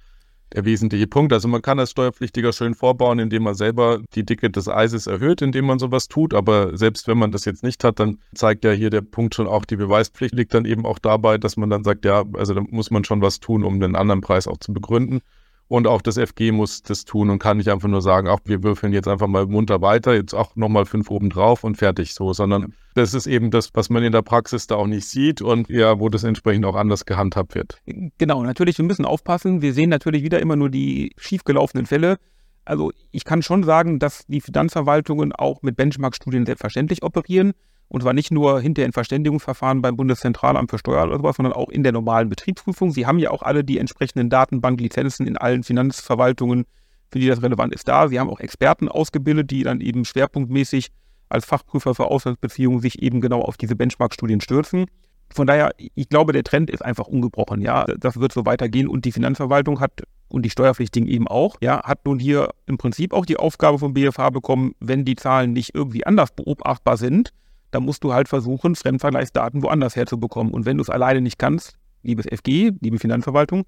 der 0.54 0.66
wesentliche 0.66 1.08
Punkt. 1.08 1.34
Also 1.34 1.48
man 1.48 1.62
kann 1.62 1.80
als 1.80 1.92
Steuerpflichtiger 1.92 2.54
schön 2.54 2.74
vorbauen, 2.74 3.20
indem 3.20 3.44
man 3.44 3.56
selber 3.56 4.01
die 4.16 4.25
Dicke 4.25 4.50
des 4.50 4.68
Eises 4.68 5.08
erhöht, 5.08 5.42
indem 5.42 5.66
man 5.66 5.80
sowas 5.80 6.08
tut. 6.08 6.34
Aber 6.34 6.77
selbst 6.77 7.08
wenn 7.08 7.18
man 7.18 7.32
das 7.32 7.46
jetzt 7.46 7.63
nicht 7.63 7.84
hat, 7.84 8.00
dann 8.00 8.20
zeigt 8.34 8.63
ja 8.63 8.72
hier 8.72 8.89
der 8.89 9.01
Punkt 9.01 9.36
schon 9.36 9.48
auch, 9.48 9.66
die 9.66 9.75
Beweispflicht 9.75 10.34
liegt 10.34 10.54
dann 10.54 10.66
eben 10.66 10.86
auch 10.86 11.00
dabei, 11.00 11.38
dass 11.38 11.58
man 11.58 11.70
dann 11.70 11.84
sagt, 11.84 12.06
ja, 12.06 12.24
also 12.34 12.54
da 12.54 12.62
muss 12.62 12.92
man 12.92 13.04
schon 13.04 13.22
was 13.22 13.39
tun, 13.39 13.63
um 13.63 13.80
den 13.80 13.96
anderen 13.96 14.22
Preis 14.22 14.48
auch 14.48 14.58
zu 14.58 14.74
begründen. 14.74 15.22
Und 15.70 15.86
auch 15.86 16.02
das 16.02 16.18
FG 16.18 16.52
muss 16.52 16.82
das 16.82 17.04
tun 17.04 17.30
und 17.30 17.40
kann 17.40 17.58
nicht 17.58 17.70
einfach 17.70 17.90
nur 17.90 18.02
sagen, 18.02 18.30
ach, 18.30 18.40
wir 18.46 18.64
würfeln 18.64 18.94
jetzt 18.94 19.08
einfach 19.08 19.28
mal 19.28 19.46
munter 19.48 19.82
weiter, 19.82 20.14
jetzt 20.14 20.34
auch 20.34 20.56
nochmal 20.56 20.86
fünf 20.86 21.12
oben 21.12 21.30
drauf 21.30 21.66
und 21.66 21.76
fertig 21.76 22.14
so, 22.14 22.32
sondern 22.32 22.74
das 22.96 23.14
ist 23.14 23.28
eben 23.28 23.52
das, 23.52 23.72
was 23.74 23.90
man 23.90 24.02
in 24.04 24.14
der 24.14 24.22
Praxis 24.22 24.68
da 24.68 24.76
auch 24.76 24.88
nicht 24.88 25.06
sieht 25.06 25.42
und 25.42 25.70
ja, 25.70 26.00
wo 26.00 26.08
das 26.08 26.24
entsprechend 26.24 26.66
auch 26.66 26.76
anders 26.76 27.06
gehandhabt 27.06 27.54
wird. 27.54 27.82
Genau, 28.18 28.44
natürlich, 28.44 28.78
wir 28.78 28.86
müssen 28.86 29.06
aufpassen. 29.06 29.62
Wir 29.62 29.74
sehen 29.74 29.90
natürlich 29.90 30.24
wieder 30.24 30.40
immer 30.40 30.56
nur 30.56 30.70
die 30.70 31.13
schiefgelaufenen 31.18 31.86
Fälle. 31.86 32.18
Also 32.63 32.91
ich 33.12 33.26
kann 33.26 33.41
schon 33.41 33.63
sagen, 33.63 34.00
dass 34.00 34.26
die 34.28 34.41
Finanzverwaltungen 34.41 35.34
auch 35.34 35.62
mit 35.63 35.76
Benchmark-Studien 35.76 36.46
selbstverständlich 36.46 37.04
operieren. 37.04 37.54
Und 37.89 38.02
zwar 38.02 38.13
nicht 38.13 38.32
nur 38.32 38.60
hinter 38.60 38.84
in 38.84 38.91
Verständigungsverfahren 38.91 39.82
beim 39.82 39.95
Bundeszentralamt 39.95 40.69
für 40.69 40.78
Steuern 40.78 41.10
oder 41.10 41.17
sowas, 41.19 41.38
sondern 41.38 41.54
auch 41.54 41.69
in 41.69 41.84
der 41.84 41.93
normalen 41.93 42.28
Betriebsprüfung. 42.30 42.91
Sie 42.91 43.06
haben 43.06 43.19
ja 43.19 43.32
auch 43.32 43.43
alle 43.43 43.63
die 43.63 43.78
entsprechenden 43.78 44.30
Datenbanklizenzen 44.30 45.26
in 45.26 45.38
allen 45.38 45.63
Finanzverwaltungen, 45.63 46.65
für 47.12 47.19
die 47.19 47.28
das 47.28 47.41
relevant 47.41 47.73
ist, 47.73 47.88
da. 47.88 48.10
Sie 48.10 48.19
haben 48.19 48.30
auch 48.30 48.41
Experten 48.41 48.89
ausgebildet, 48.89 49.52
die 49.52 49.63
dann 49.63 49.80
eben 49.80 50.04
schwerpunktmäßig 50.04 50.89
als 51.30 51.45
Fachprüfer 51.45 51.95
für 51.95 52.06
Auslandsbeziehungen 52.06 52.82
sich 52.82 53.02
eben 53.02 53.21
genau 53.21 53.41
auf 53.41 53.58
diese 53.58 53.76
Benchmark-Studien 53.76 54.41
stürzen. 54.41 54.86
Von 55.34 55.47
daher, 55.47 55.73
ich 55.78 56.10
glaube, 56.10 56.32
der 56.34 56.43
Trend 56.43 56.69
ist 56.69 56.84
einfach 56.84 57.08
ungebrochen. 57.08 57.62
Ja, 57.62 57.86
das 57.86 58.19
wird 58.19 58.32
so 58.32 58.45
weitergehen 58.45 58.88
und 58.88 59.06
die 59.06 59.12
Finanzverwaltung 59.12 59.80
hat 59.80 60.04
und 60.30 60.43
die 60.43 60.50
Steuerpflichtigen 60.50 61.08
eben 61.08 61.28
auch, 61.28 61.56
ja, 61.62 61.84
hat 61.84 62.06
nun 62.06 62.19
hier 62.19 62.50
im 62.65 62.78
Prinzip 62.78 63.13
auch 63.13 63.26
die 63.26 63.38
Aufgabe 63.38 63.80
vom 63.80 63.93
BFH 63.93 64.30
bekommen, 64.30 64.73
wenn 64.80 65.06
die 65.06 65.15
Zahlen 65.15 65.54
nicht 65.54 65.73
irgendwie 65.76 66.06
anders 66.06 66.32
beobachtbar 66.32 66.97
sind, 66.97 67.32
dann 67.78 67.86
musst 67.86 68.04
du 68.04 68.12
halt 68.12 68.28
versuchen, 68.28 68.76
Fremdvergleichsdaten 68.76 69.62
woanders 69.62 69.96
herzubekommen. 69.96 70.52
Und 70.52 70.66
wenn 70.66 70.78
du 70.78 70.82
es 70.82 70.90
alleine 70.90 71.22
nicht 71.22 71.38
kannst, 71.38 71.78
liebes 72.02 72.26
FG, 72.26 72.72
liebe 72.82 72.98
Finanzverwaltung, 72.98 73.66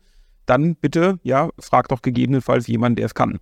dann 0.48 0.76
bitte, 0.76 1.19
ja, 1.22 1.50
frag 1.60 1.89
doch 1.89 2.02
gegebenenfalls 2.02 2.65
jemanden, 2.65 2.95
der 2.95 3.06
es 3.06 3.13
kann. 3.13 3.38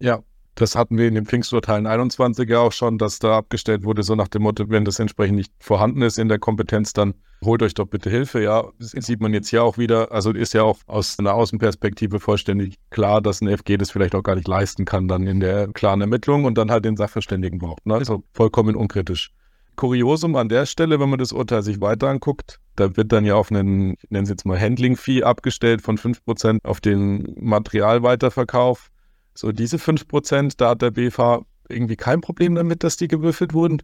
Ja, 0.00 0.18
das 0.56 0.74
hatten 0.74 0.98
wir 0.98 1.06
in 1.06 1.14
den 1.14 1.26
Pfingsturteilen 1.26 1.86
21 1.86 2.50
ja 2.50 2.58
auch 2.58 2.72
schon, 2.72 2.98
dass 2.98 3.20
da 3.20 3.38
abgestellt 3.38 3.84
wurde, 3.84 4.02
so 4.02 4.16
nach 4.16 4.26
dem 4.26 4.42
Motto, 4.42 4.68
wenn 4.68 4.84
das 4.84 4.98
entsprechend 4.98 5.36
nicht 5.36 5.52
vorhanden 5.60 6.02
ist 6.02 6.18
in 6.18 6.28
der 6.28 6.40
Kompetenz, 6.40 6.92
dann 6.92 7.14
holt 7.44 7.62
euch 7.62 7.74
doch 7.74 7.86
bitte 7.86 8.10
Hilfe. 8.10 8.42
Ja, 8.42 8.64
das 8.80 8.90
sieht 8.90 9.20
man 9.20 9.32
jetzt 9.32 9.48
hier 9.48 9.62
auch 9.62 9.78
wieder. 9.78 10.10
Also 10.10 10.32
ist 10.32 10.54
ja 10.54 10.64
auch 10.64 10.78
aus 10.88 11.20
einer 11.20 11.34
Außenperspektive 11.34 12.18
vollständig 12.18 12.80
klar, 12.90 13.20
dass 13.20 13.40
ein 13.40 13.56
FG 13.56 13.76
das 13.76 13.92
vielleicht 13.92 14.16
auch 14.16 14.24
gar 14.24 14.34
nicht 14.34 14.48
leisten 14.48 14.86
kann, 14.86 15.06
dann 15.06 15.28
in 15.28 15.38
der 15.38 15.68
klaren 15.68 16.00
Ermittlung 16.00 16.46
und 16.46 16.58
dann 16.58 16.72
halt 16.72 16.84
den 16.84 16.96
Sachverständigen 16.96 17.60
braucht. 17.60 17.86
Ne? 17.86 17.94
Also 17.94 18.24
vollkommen 18.34 18.74
unkritisch. 18.74 19.32
Kuriosum 19.76 20.36
an 20.36 20.48
der 20.48 20.66
Stelle, 20.66 21.00
wenn 21.00 21.08
man 21.08 21.18
das 21.18 21.32
Urteil 21.32 21.62
sich 21.62 21.80
weiter 21.80 22.08
anguckt, 22.08 22.60
da 22.76 22.96
wird 22.96 23.12
dann 23.12 23.24
ja 23.24 23.34
auf 23.34 23.50
einen, 23.50 23.94
ich 24.02 24.10
nenne 24.10 24.24
es 24.24 24.30
jetzt 24.30 24.46
mal 24.46 24.60
Handling-Fee 24.60 25.22
abgestellt 25.22 25.82
von 25.82 25.98
5% 25.98 26.64
auf 26.64 26.80
den 26.80 27.34
Materialweiterverkauf. 27.38 28.90
So 29.34 29.52
diese 29.52 29.76
5%, 29.76 30.54
da 30.56 30.70
hat 30.70 30.82
der 30.82 30.90
BV 30.90 31.44
irgendwie 31.68 31.96
kein 31.96 32.20
Problem 32.20 32.54
damit, 32.54 32.82
dass 32.84 32.96
die 32.96 33.08
gewürfelt 33.08 33.54
wurden. 33.54 33.82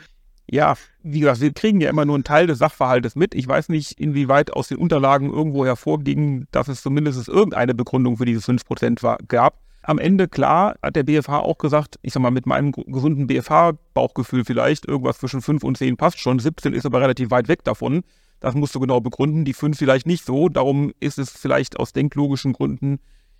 Ja, 0.46 0.74
wie 1.02 1.20
gesagt, 1.20 1.40
wir 1.40 1.54
kriegen 1.54 1.80
ja 1.80 1.88
immer 1.88 2.04
nur 2.04 2.16
einen 2.16 2.24
Teil 2.24 2.46
des 2.46 2.58
Sachverhaltes 2.58 3.16
mit. 3.16 3.34
Ich 3.34 3.48
weiß 3.48 3.70
nicht, 3.70 3.98
inwieweit 3.98 4.52
aus 4.52 4.68
den 4.68 4.76
Unterlagen 4.76 5.32
irgendwo 5.32 5.64
hervorging, 5.64 6.46
dass 6.50 6.68
es 6.68 6.82
zumindest 6.82 7.28
irgendeine 7.28 7.74
Begründung 7.74 8.18
für 8.18 8.26
diese 8.26 8.40
5% 8.52 9.02
war, 9.02 9.16
gab 9.26 9.58
am 9.87 9.99
Ende, 9.99 10.29
klar, 10.29 10.77
hat 10.83 10.97
der 10.97 11.03
BFH 11.03 11.40
auch 11.40 11.59
gesagt, 11.59 11.99
ich 12.03 12.12
sag 12.12 12.20
mal, 12.23 12.31
mit 12.31 12.47
meinem 12.47 12.73
gesunden 12.73 13.27
BFH-Bauchgefühl 13.27 14.44
vielleicht, 14.44 14.87
irgendwas 14.87 15.18
zwischen 15.18 15.42
5 15.42 15.62
und 15.62 15.77
10 15.77 15.97
passt 15.97 16.18
schon, 16.18 16.38
17 16.38 16.73
ist 16.73 16.87
aber 16.87 17.01
relativ 17.01 17.31
weit 17.31 17.49
weg 17.49 17.64
davon. 17.64 18.03
Das 18.40 18.55
musst 18.55 18.75
du 18.75 18.81
genau 18.81 19.01
begründen, 19.01 19.44
die 19.44 19.53
5 19.53 19.79
vielleicht 19.79 20.07
nicht 20.07 20.25
so. 20.25 20.49
Darum 20.49 20.92
ist 21.01 21.18
es 21.18 21.31
vielleicht 21.31 21.79
aus 21.79 21.92
denklogischen 21.92 22.53
Gründen 22.53 22.99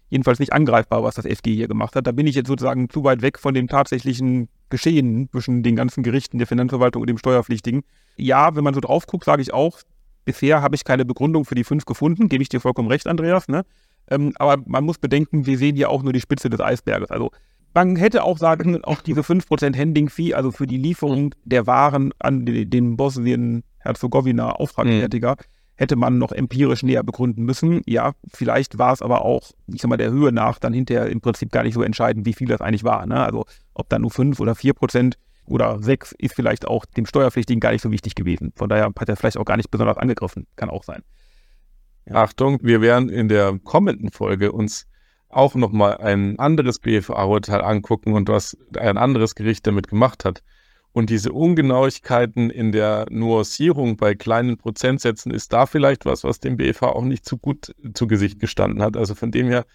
jedenfalls 0.09 0.39
nicht 0.39 0.53
angreifbar, 0.53 1.03
was 1.03 1.17
das 1.17 1.27
FG 1.27 1.55
hier 1.55 1.69
gemacht 1.69 1.97
hat. 1.97 2.07
Da 2.07 2.13
bin 2.13 2.27
ich 2.27 2.35
jetzt 2.35 2.47
sozusagen 2.47 2.89
zu 2.89 3.05
weit 3.05 3.23
weg 3.23 3.39
von 3.39 3.55
dem 3.55 3.69
tatsächlichen 3.69 4.49
Geschehen 4.71 5.29
zwischen 5.31 5.63
den 5.63 5.77
ganzen 5.77 6.03
Gerichten 6.03 6.39
der 6.39 6.47
Finanzverwaltung 6.47 7.03
und 7.03 7.09
dem 7.09 7.19
Steuerpflichtigen. 7.19 7.83
Ja, 8.17 8.55
wenn 8.55 8.65
man 8.65 8.75
so 8.75 8.81
drauf 8.81 9.07
guckt, 9.07 9.25
sage 9.25 9.43
ich 9.43 9.53
auch, 9.53 9.81
bisher 10.25 10.63
habe 10.63 10.77
ich 10.77 10.85
keine 10.85 11.05
Begründung 11.05 11.45
für 11.45 11.55
die 11.55 11.65
5 11.65 11.85
gefunden, 11.85 12.29
gebe 12.29 12.43
ich 12.43 12.49
dir 12.49 12.61
vollkommen 12.61 12.89
recht, 12.89 13.07
Andreas. 13.07 13.49
Ne? 13.49 13.65
Ähm, 14.11 14.33
aber 14.37 14.63
man 14.67 14.85
muss 14.85 14.99
bedenken, 14.99 15.47
wir 15.47 15.59
sehen 15.59 15.77
ja 15.77 15.89
auch 15.89 16.03
nur 16.03 16.13
die 16.13 16.21
Spitze 16.21 16.51
des 16.51 16.61
Eisberges. 16.61 17.11
Also 17.11 17.31
man 17.75 17.97
hätte 17.97 18.23
auch 18.23 18.39
sagen, 18.39 18.85
auch 18.85 19.01
diese 19.01 19.23
5% 19.23 19.77
Handling-Fee, 19.77 20.35
also 20.35 20.53
für 20.53 20.67
die 20.67 20.77
Lieferung 20.77 21.35
der 21.45 21.67
Waren 21.67 22.13
an 22.21 22.47
den 22.47 22.97
Bosnien-Herzegowina 22.97 24.53
Auftragsfertiger, 24.53 25.33
mhm. 25.33 25.45
hätte 25.75 25.97
man 25.97 26.19
noch 26.19 26.31
empirisch 26.31 26.85
näher 26.85 27.03
begründen 27.03 27.43
müssen. 27.43 27.83
Ja, 27.87 28.13
vielleicht 28.33 28.79
war 28.79 28.93
es 28.93 29.03
aber 29.03 29.25
auch, 29.25 29.51
ich 29.67 29.83
sag 29.83 29.89
mal, 29.89 29.97
der 29.97 30.13
Höhe 30.13 30.31
nach 30.31 30.61
dann 30.61 30.73
hinterher 30.73 31.07
im 31.07 31.21
Prinzip 31.21 31.51
gar 31.51 31.65
nicht 31.65 31.75
so 31.75 31.83
entscheidend, 31.83 32.27
wie 32.27 32.35
viel 32.35 32.47
das 32.47 32.61
eigentlich 32.61 32.85
war. 32.85 33.05
Ne? 33.07 33.21
Also 33.25 33.45
ob 33.75 33.89
dann 33.89 34.03
nur 34.03 34.13
5 34.13 34.39
oder 34.39 34.53
4% 34.53 35.15
oder 35.47 35.83
6 35.83 36.13
ist 36.19 36.35
vielleicht 36.35 36.69
auch 36.69 36.85
dem 36.85 37.07
Steuerpflichtigen 37.07 37.61
gar 37.61 37.73
nicht 37.73 37.83
so 37.83 37.91
wichtig 37.91 38.15
gewesen. 38.15 38.53
Von 38.55 38.69
daher 38.69 38.93
hat 38.97 39.09
er 39.09 39.17
vielleicht 39.17 39.37
auch 39.37 39.45
gar 39.45 39.57
nicht 39.57 39.73
besonders 39.73 39.99
angegriffen. 39.99 40.47
Kann 40.55 40.71
auch 40.71 40.85
sein. 40.85 41.03
Ja. 42.07 42.17
Achtung, 42.17 42.59
wir 42.63 42.81
werden 42.81 43.09
in 43.09 43.29
der 43.29 43.59
kommenden 43.63 44.11
Folge 44.11 44.53
uns 44.53 44.87
auch 45.29 45.55
nochmal 45.55 45.99
ein 45.99 46.39
anderes 46.39 46.79
BFA-Urteil 46.79 47.63
angucken 47.63 48.13
und 48.13 48.29
was 48.29 48.57
ein 48.77 48.97
anderes 48.99 49.35
Gericht 49.35 49.67
damit 49.67 49.89
gemacht 49.89 50.25
hat. 50.25 50.43
Und 50.93 51.11
diese 51.11 51.33
Ungenauigkeiten 51.33 52.51
in 52.51 52.71
der 52.71 53.07
Nuancierung 53.11 53.97
bei 53.97 54.15
kleinen 54.15 54.59
Prozentsätzen 54.59 55.33
ist 55.33 55.53
da 55.53 55.67
vielleicht 55.67 56.05
was, 56.05 56.23
was 56.23 56.39
dem 56.39 56.57
BFA 56.57 56.87
auch 56.91 57.03
nicht 57.03 57.25
zu 57.25 57.37
gut 57.37 57.75
zu 57.95 58.07
Gesicht 58.07 58.39
gestanden 58.39 58.81
hat. 58.81 58.97
Also 58.97 59.17
von 59.17 59.33
dem 59.33 59.49
her 59.49 59.67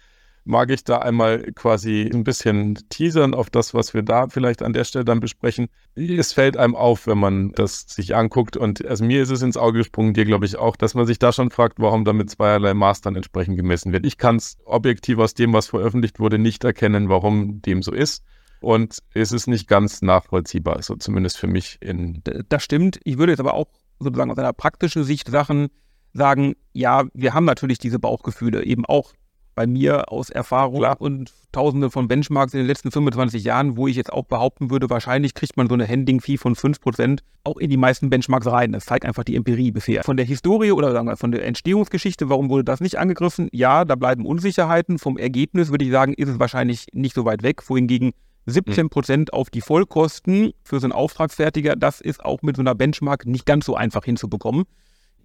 mag 0.50 0.70
ich 0.70 0.84
da 0.84 0.98
einmal 0.98 1.52
quasi 1.54 2.10
ein 2.12 2.24
bisschen 2.24 2.74
teasern 2.90 3.34
auf 3.34 3.48
das, 3.48 3.72
was 3.72 3.94
wir 3.94 4.02
da 4.02 4.28
vielleicht 4.28 4.62
an 4.62 4.72
der 4.72 4.84
Stelle 4.84 5.04
dann 5.04 5.20
besprechen. 5.20 5.68
Es 5.94 6.32
fällt 6.32 6.56
einem 6.56 6.74
auf, 6.74 7.06
wenn 7.06 7.18
man 7.18 7.52
das 7.52 7.86
sich 7.88 8.14
anguckt. 8.14 8.56
Und 8.56 8.84
also 8.84 9.04
mir 9.04 9.22
ist 9.22 9.30
es 9.30 9.42
ins 9.42 9.56
Auge 9.56 9.78
gesprungen, 9.78 10.12
dir 10.12 10.24
glaube 10.24 10.44
ich 10.44 10.56
auch, 10.56 10.76
dass 10.76 10.94
man 10.94 11.06
sich 11.06 11.18
da 11.18 11.32
schon 11.32 11.50
fragt, 11.50 11.78
warum 11.78 12.04
da 12.04 12.12
mit 12.12 12.28
zweierlei 12.28 12.74
dann 13.02 13.16
entsprechend 13.16 13.56
gemessen 13.56 13.92
wird. 13.92 14.04
Ich 14.04 14.18
kann 14.18 14.36
es 14.36 14.58
objektiv 14.64 15.18
aus 15.18 15.34
dem, 15.34 15.52
was 15.52 15.68
veröffentlicht 15.68 16.18
wurde, 16.18 16.38
nicht 16.38 16.64
erkennen, 16.64 17.08
warum 17.08 17.62
dem 17.62 17.82
so 17.82 17.92
ist. 17.92 18.24
Und 18.60 18.98
es 19.14 19.32
ist 19.32 19.46
nicht 19.46 19.68
ganz 19.68 20.02
nachvollziehbar, 20.02 20.82
so 20.82 20.96
zumindest 20.96 21.38
für 21.38 21.46
mich 21.46 21.78
in. 21.80 22.22
Das 22.48 22.62
stimmt. 22.62 23.00
Ich 23.04 23.16
würde 23.16 23.32
jetzt 23.32 23.40
aber 23.40 23.54
auch 23.54 23.68
sozusagen 24.00 24.30
aus 24.30 24.38
einer 24.38 24.52
praktischen 24.52 25.04
Sicht 25.04 25.28
Sachen 25.28 25.68
sagen, 26.12 26.56
ja, 26.72 27.04
wir 27.14 27.34
haben 27.34 27.44
natürlich 27.44 27.78
diese 27.78 27.98
Bauchgefühle, 27.98 28.64
eben 28.64 28.84
auch 28.84 29.12
bei 29.54 29.66
mir 29.66 30.10
aus 30.10 30.30
Erfahrung 30.30 30.80
Klar. 30.80 31.00
und 31.00 31.32
tausende 31.52 31.90
von 31.90 32.08
Benchmarks 32.08 32.54
in 32.54 32.60
den 32.60 32.66
letzten 32.66 32.90
25 32.90 33.44
Jahren, 33.44 33.76
wo 33.76 33.88
ich 33.88 33.96
jetzt 33.96 34.12
auch 34.12 34.24
behaupten 34.24 34.70
würde, 34.70 34.88
wahrscheinlich 34.88 35.34
kriegt 35.34 35.56
man 35.56 35.68
so 35.68 35.74
eine 35.74 35.88
Handling-Fee 35.88 36.36
von 36.36 36.54
5% 36.54 37.20
auch 37.44 37.56
in 37.56 37.70
die 37.70 37.76
meisten 37.76 38.10
Benchmarks 38.10 38.46
rein. 38.46 38.72
Das 38.72 38.84
zeigt 38.84 39.04
einfach 39.04 39.24
die 39.24 39.36
Empirie 39.36 39.70
bisher. 39.70 40.04
Von 40.04 40.16
der 40.16 40.26
Historie 40.26 40.72
oder 40.72 40.92
sagen 40.92 41.08
wir 41.08 41.16
von 41.16 41.32
der 41.32 41.44
Entstehungsgeschichte, 41.44 42.28
warum 42.28 42.48
wurde 42.48 42.64
das 42.64 42.80
nicht 42.80 42.98
angegriffen? 42.98 43.48
Ja, 43.52 43.84
da 43.84 43.96
bleiben 43.96 44.26
Unsicherheiten. 44.26 44.98
Vom 44.98 45.18
Ergebnis 45.18 45.70
würde 45.70 45.84
ich 45.84 45.90
sagen, 45.90 46.14
ist 46.14 46.28
es 46.28 46.38
wahrscheinlich 46.38 46.86
nicht 46.92 47.14
so 47.14 47.24
weit 47.24 47.42
weg, 47.42 47.68
wohingegen 47.68 48.12
17 48.46 48.88
Prozent 48.88 49.32
auf 49.32 49.50
die 49.50 49.60
Vollkosten 49.60 50.52
für 50.62 50.80
so 50.80 50.86
einen 50.86 50.92
Auftragsfertiger, 50.92 51.76
das 51.76 52.00
ist 52.00 52.24
auch 52.24 52.42
mit 52.42 52.56
so 52.56 52.62
einer 52.62 52.74
Benchmark 52.74 53.26
nicht 53.26 53.46
ganz 53.46 53.66
so 53.66 53.74
einfach 53.74 54.04
hinzubekommen 54.04 54.64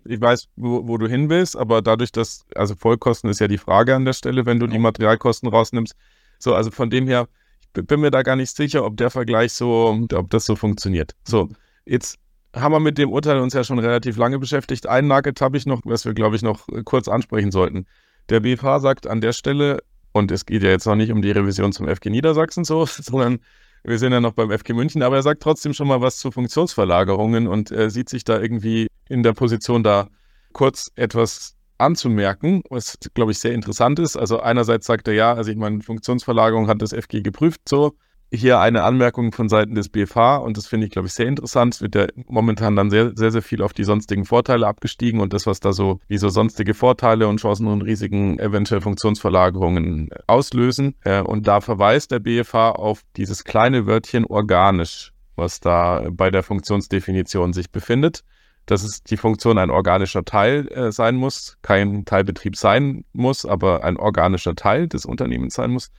ich 0.05 0.21
weiß, 0.21 0.47
wo, 0.55 0.87
wo, 0.87 0.97
du 0.97 1.07
hin 1.07 1.29
willst, 1.29 1.57
aber 1.57 1.81
dadurch, 1.81 2.11
dass, 2.11 2.45
also 2.55 2.75
Vollkosten 2.75 3.29
ist 3.29 3.39
ja 3.39 3.47
die 3.47 3.57
Frage 3.57 3.95
an 3.95 4.05
der 4.05 4.13
Stelle, 4.13 4.45
wenn 4.45 4.59
du 4.59 4.67
die 4.67 4.79
Materialkosten 4.79 5.49
rausnimmst. 5.49 5.95
So, 6.39 6.53
also 6.53 6.71
von 6.71 6.89
dem 6.89 7.07
her, 7.07 7.27
ich 7.75 7.85
bin 7.85 8.01
mir 8.01 8.11
da 8.11 8.21
gar 8.21 8.35
nicht 8.35 8.55
sicher, 8.55 8.85
ob 8.85 8.97
der 8.97 9.09
Vergleich 9.09 9.53
so, 9.53 9.97
ob 10.13 10.29
das 10.29 10.45
so 10.45 10.55
funktioniert. 10.55 11.15
So, 11.27 11.49
jetzt 11.85 12.17
haben 12.55 12.71
wir 12.71 12.79
mit 12.79 12.97
dem 12.97 13.11
Urteil 13.11 13.39
uns 13.39 13.53
ja 13.53 13.63
schon 13.63 13.79
relativ 13.79 14.17
lange 14.17 14.39
beschäftigt. 14.39 14.87
Einen 14.87 15.07
Nugget 15.07 15.41
habe 15.41 15.57
ich 15.57 15.65
noch, 15.65 15.81
was 15.83 16.05
wir, 16.05 16.13
glaube 16.13 16.35
ich, 16.35 16.41
noch 16.41 16.67
kurz 16.85 17.07
ansprechen 17.07 17.51
sollten. 17.51 17.85
Der 18.29 18.39
BFH 18.39 18.79
sagt 18.79 19.07
an 19.07 19.21
der 19.21 19.33
Stelle, 19.33 19.79
und 20.13 20.31
es 20.31 20.45
geht 20.45 20.63
ja 20.63 20.69
jetzt 20.69 20.85
noch 20.85 20.95
nicht 20.95 21.11
um 21.11 21.21
die 21.21 21.31
Revision 21.31 21.73
zum 21.73 21.87
FG 21.87 22.09
Niedersachsen 22.09 22.63
so, 22.63 22.85
sondern 22.87 23.39
wir 23.83 23.99
sind 23.99 24.13
ja 24.13 24.21
noch 24.21 24.33
beim 24.33 24.49
FG 24.49 24.73
München, 24.73 25.03
aber 25.03 25.17
er 25.17 25.21
sagt 25.21 25.43
trotzdem 25.43 25.73
schon 25.73 25.87
mal 25.87 26.01
was 26.01 26.17
zu 26.17 26.31
Funktionsverlagerungen 26.31 27.47
und 27.47 27.71
er 27.71 27.89
sieht 27.89 28.09
sich 28.09 28.23
da 28.23 28.39
irgendwie 28.39 28.87
in 29.09 29.23
der 29.23 29.33
Position, 29.33 29.83
da 29.83 30.07
kurz 30.53 30.91
etwas 30.95 31.55
anzumerken, 31.77 32.63
was, 32.69 32.97
glaube 33.13 33.33
ich, 33.33 33.39
sehr 33.39 33.53
interessant 33.53 33.99
ist. 33.99 34.15
Also 34.15 34.39
einerseits 34.39 34.85
sagt 34.87 35.07
er 35.07 35.13
ja, 35.13 35.33
also 35.33 35.51
ich 35.51 35.57
meine, 35.57 35.81
Funktionsverlagerung 35.81 36.67
hat 36.67 36.81
das 36.81 36.93
FG 36.93 37.21
geprüft 37.21 37.67
so, 37.67 37.95
hier 38.31 38.59
eine 38.59 38.83
Anmerkung 38.83 39.31
von 39.31 39.49
Seiten 39.49 39.75
des 39.75 39.89
BFH 39.89 40.37
und 40.37 40.57
das 40.57 40.67
finde 40.67 40.87
ich, 40.87 40.91
glaube 40.91 41.07
ich, 41.07 41.13
sehr 41.13 41.27
interessant. 41.27 41.75
Es 41.75 41.81
wird 41.81 41.95
ja 41.95 42.07
momentan 42.27 42.75
dann 42.75 42.89
sehr, 42.89 43.11
sehr, 43.15 43.31
sehr 43.31 43.41
viel 43.41 43.61
auf 43.61 43.71
die 43.71 43.83
sonstigen 43.83 44.25
Vorteile 44.25 44.67
abgestiegen 44.67 45.19
und 45.19 45.31
das, 45.31 45.45
was 45.45 45.59
da 45.59 45.73
so, 45.73 45.99
wie 46.07 46.17
so 46.17 46.29
sonstige 46.29 46.73
Vorteile 46.73 47.27
und 47.27 47.39
Chancen 47.39 47.67
und 47.67 47.81
Risiken 47.81 48.39
eventuell 48.39 48.81
Funktionsverlagerungen 48.81 50.09
auslösen. 50.27 50.95
Und 51.25 51.47
da 51.47 51.61
verweist 51.61 52.11
der 52.11 52.19
BFH 52.19 52.71
auf 52.71 53.03
dieses 53.15 53.43
kleine 53.43 53.85
Wörtchen 53.85 54.25
organisch, 54.25 55.13
was 55.35 55.59
da 55.59 56.07
bei 56.09 56.31
der 56.31 56.43
Funktionsdefinition 56.43 57.53
sich 57.53 57.69
befindet 57.69 58.23
dass 58.65 58.83
es 58.83 59.03
die 59.03 59.17
Funktion 59.17 59.57
ein 59.57 59.69
organischer 59.69 60.25
Teil 60.25 60.67
äh, 60.69 60.91
sein 60.91 61.15
muss, 61.15 61.57
kein 61.61 62.05
Teilbetrieb 62.05 62.55
sein 62.55 63.05
muss, 63.13 63.45
aber 63.45 63.83
ein 63.83 63.97
organischer 63.97 64.55
Teil 64.55 64.87
des 64.87 65.05
Unternehmens 65.05 65.55
sein 65.55 65.71
muss. 65.71 65.91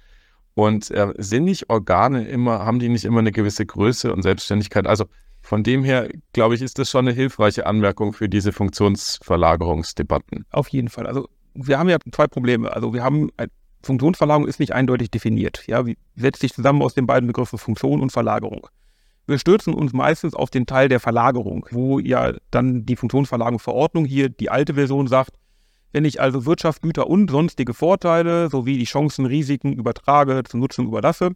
Und 0.55 0.91
äh, 0.91 1.13
sind 1.19 1.45
nicht 1.45 1.69
Organe 1.71 2.27
immer, 2.27 2.65
haben 2.65 2.79
die 2.79 2.89
nicht 2.89 3.05
immer 3.05 3.21
eine 3.21 3.33
gewisse 3.33 3.67
Größe 3.67 4.13
und 4.13 4.23
Selbstständigkeit? 4.23 4.87
Also 4.87 5.05
von 5.43 5.63
dem 5.63 5.85
her, 5.85 6.09
glaube 6.33 6.55
ich, 6.55 6.63
ist 6.63 6.79
das 6.79 6.91
schon 6.91 7.07
eine 7.07 7.15
hilfreiche 7.15 7.67
Anmerkung 7.67 8.13
für 8.13 8.29
diese 8.29 8.53
Funktionsverlagerungsdebatten. 8.53 10.45
Auf 10.51 10.69
jeden 10.69 10.89
Fall. 10.89 11.07
Also 11.07 11.29
wir 11.55 11.79
haben 11.79 11.89
ja 11.89 11.99
zwei 12.11 12.27
Probleme. 12.27 12.73
Also 12.73 12.93
wir 12.93 13.05
haben 13.05 13.31
Funktionsverlagerung 13.83 14.49
ist 14.49 14.59
nicht 14.61 14.73
eindeutig 14.73 15.11
definiert. 15.11 15.65
Ja, 15.67 15.87
wie 15.87 15.97
setzt 16.17 16.41
sich 16.41 16.53
zusammen 16.53 16.83
aus 16.83 16.95
den 16.95 17.07
beiden 17.07 17.27
Begriffen 17.27 17.59
Funktion 17.59 18.03
und 18.03 18.11
Verlagerung. 18.11 18.67
Wir 19.27 19.39
stürzen 19.39 19.75
uns 19.75 19.93
meistens 19.93 20.35
auf 20.35 20.51
den 20.51 20.67
Teil 20.67 20.89
der 20.89 21.01
Verlagerung, 21.01 21.67
wo 21.71 21.99
ja 21.99 22.33
dann 22.51 22.87
die 22.87 22.97
Funktionsverlagerungsverordnung 22.97 24.05
hier 24.05 24.29
die 24.29 24.51
alte 24.51 24.75
Version 24.75 25.09
sagt, 25.09 25.33
wenn 25.93 26.05
ich 26.05 26.21
also 26.21 26.47
Wirtschaft, 26.47 26.83
Güter 26.83 27.09
und 27.09 27.31
sonstige 27.31 27.75
Vorteile 27.75 28.51
sowie 28.51 28.79
die 28.79 28.85
Chancen, 28.85 29.27
Risiken 29.27 29.73
übertrage, 29.73 30.43
zur 30.45 30.61
Nutzung 30.61 30.87
überlasse, 30.87 31.33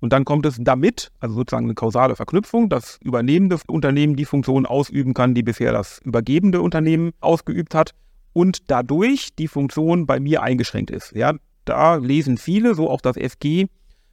und 0.00 0.14
dann 0.14 0.24
kommt 0.24 0.46
es 0.46 0.56
damit, 0.58 1.12
also 1.20 1.34
sozusagen 1.34 1.66
eine 1.66 1.74
kausale 1.74 2.16
Verknüpfung, 2.16 2.70
dass 2.70 2.98
übernehmende 3.02 3.58
Unternehmen 3.68 4.16
die 4.16 4.24
Funktion 4.24 4.66
ausüben 4.66 5.14
kann, 5.14 5.34
die 5.34 5.42
bisher 5.42 5.72
das 5.72 6.00
übergebende 6.04 6.62
Unternehmen 6.62 7.12
ausgeübt 7.20 7.74
hat 7.74 7.92
und 8.32 8.70
dadurch 8.70 9.34
die 9.36 9.48
Funktion 9.48 10.06
bei 10.06 10.18
mir 10.18 10.42
eingeschränkt 10.42 10.90
ist. 10.90 11.12
Ja, 11.14 11.34
da 11.66 11.96
lesen 11.96 12.38
viele, 12.38 12.74
so 12.74 12.88
auch 12.88 13.02
das 13.02 13.16
FG 13.16 13.66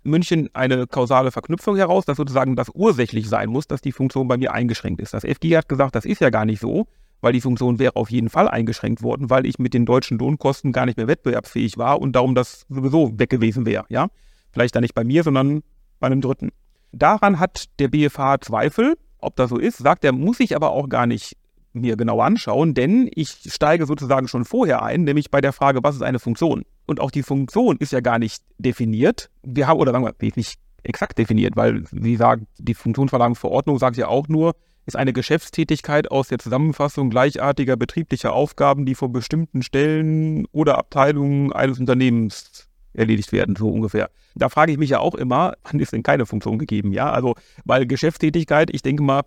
München, 0.08 0.50
eine 0.54 0.88
kausale 0.88 1.32
Verknüpfung 1.32 1.76
heraus, 1.76 2.06
dass 2.06 2.18
sozusagen 2.18 2.56
das 2.56 2.70
ursächlich 2.74 3.30
sein 3.30 3.50
muss, 3.50 3.68
dass 3.68 3.82
die 3.82 3.92
Funktion 3.92 4.28
bei 4.28 4.38
mir 4.38 4.54
eingeschränkt 4.54 5.02
ist. 5.02 5.14
Das 5.14 5.24
FG 5.24 5.58
hat 5.58 5.70
gesagt, 5.70 5.96
das 5.96 6.06
ist 6.06 6.22
ja 6.22 6.30
gar 6.30 6.46
nicht 6.46 6.60
so 6.60 6.88
weil 7.22 7.34
die 7.34 7.42
Funktion 7.42 7.80
wäre 7.80 7.96
auf 7.96 8.10
jeden 8.12 8.30
Fall 8.30 8.48
eingeschränkt 8.48 9.02
worden, 9.02 9.30
weil 9.30 9.46
ich 9.46 9.60
mit 9.60 9.74
den 9.74 9.86
deutschen 9.86 10.20
Lohnkosten 10.20 10.72
gar 10.72 10.86
nicht 10.86 10.98
mehr 10.98 11.08
wettbewerbsfähig 11.08 11.78
war 11.78 12.00
und 12.00 12.16
darum 12.16 12.36
das 12.36 12.66
sowieso 12.70 13.18
weg 13.18 13.30
gewesen 13.30 13.66
wäre. 13.66 13.86
Ja? 13.90 14.08
Vielleicht 14.52 14.76
dann 14.76 14.82
nicht 14.82 14.96
bei 14.96 15.04
mir, 15.04 15.24
sondern 15.24 15.64
bei 16.00 16.08
einem 16.08 16.22
Dritten. 16.22 16.52
Daran 16.92 17.40
hat 17.40 17.66
der 17.80 17.90
BFH 17.90 18.42
Zweifel, 18.42 18.98
ob 19.20 19.36
das 19.36 19.50
so 19.50 19.58
ist, 19.58 19.78
sagt 19.78 20.06
er, 20.06 20.12
muss 20.12 20.40
ich 20.40 20.56
aber 20.56 20.72
auch 20.72 20.90
gar 20.90 21.08
nicht 21.08 21.36
mir 21.74 21.98
genau 21.98 22.22
anschauen, 22.22 22.74
denn 22.74 23.10
ich 23.14 23.38
steige 23.48 23.86
sozusagen 23.86 24.28
schon 24.28 24.46
vorher 24.46 24.84
ein, 24.84 25.04
nämlich 25.04 25.30
bei 25.30 25.42
der 25.42 25.54
Frage, 25.54 25.84
was 25.84 25.96
ist 25.96 26.02
eine 26.02 26.20
Funktion? 26.20 26.64
Und 26.88 27.00
auch 27.00 27.12
die 27.12 27.22
Funktion 27.22 27.78
ist 27.78 27.92
ja 27.92 28.00
gar 28.00 28.18
nicht 28.18 28.44
definiert. 28.58 29.30
Wir 29.44 29.68
haben, 29.68 29.80
oder 29.80 29.92
sagen 29.92 30.06
wir, 30.06 30.32
nicht 30.36 30.60
exakt 30.84 31.18
definiert, 31.18 31.56
weil, 31.56 31.84
wie 31.92 32.16
sagt, 32.16 32.44
die 32.58 32.74
Funktionsverlagerungsverordnung 32.74 33.78
sagt 33.78 33.98
ja 33.98 34.08
auch 34.08 34.28
nur, 34.28 34.56
ist 34.86 34.96
eine 34.96 35.12
Geschäftstätigkeit 35.12 36.10
aus 36.10 36.30
der 36.30 36.40
Zusammenfassung 36.40 37.10
gleichartiger 37.10 37.76
betrieblicher 37.76 38.32
Aufgaben, 38.34 38.86
die 38.86 38.96
von 38.96 39.12
bestimmten 39.12 39.62
Stellen 39.62 40.46
oder 40.54 40.78
Abteilungen 40.78 41.52
eines 41.52 41.80
Unternehmens 41.80 42.70
erledigt 42.98 43.32
werden, 43.32 43.56
so 43.56 43.70
ungefähr. 43.70 44.10
Da 44.36 44.50
frage 44.50 44.72
ich 44.72 44.78
mich 44.78 44.90
ja 44.90 45.00
auch 45.00 45.16
immer, 45.16 45.54
wann 45.64 45.80
ist 45.80 45.94
denn 45.94 46.04
keine 46.04 46.26
Funktion 46.26 46.58
gegeben? 46.58 46.92
Ja, 46.92 47.12
also, 47.12 47.36
weil 47.66 47.86
Geschäftstätigkeit, 47.86 48.70
ich 48.74 48.82
denke 48.82 49.04
mal, 49.04 49.22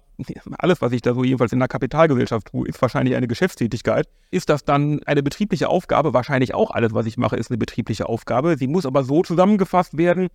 alles, 0.59 0.81
was 0.81 0.93
ich 0.93 1.03
da 1.03 1.15
so 1.15 1.25
jedenfalls 1.25 1.53
in 1.53 1.59
einer 1.59 1.69
Kapitalgesellschaft 1.69 2.49
tue, 2.49 2.69
ist 2.69 2.81
wahrscheinlich 2.83 3.17
eine 3.17 3.29
Geschäftstätigkeit. 3.29 4.09
Ist 4.31 4.49
das 4.49 4.65
dann 4.65 5.03
eine 5.05 5.23
betriebliche 5.23 5.69
Aufgabe? 5.69 6.13
Wahrscheinlich 6.13 6.55
auch 6.55 6.71
alles, 6.71 6.93
was 6.95 7.07
ich 7.07 7.17
mache, 7.17 7.37
ist 7.37 7.51
eine 7.51 7.59
betriebliche 7.59 8.09
Aufgabe. 8.09 8.57
Sie 8.57 8.67
muss 8.67 8.87
aber 8.87 9.05
so 9.05 9.23
zusammengefasst 9.23 9.97
werden, 9.97 10.29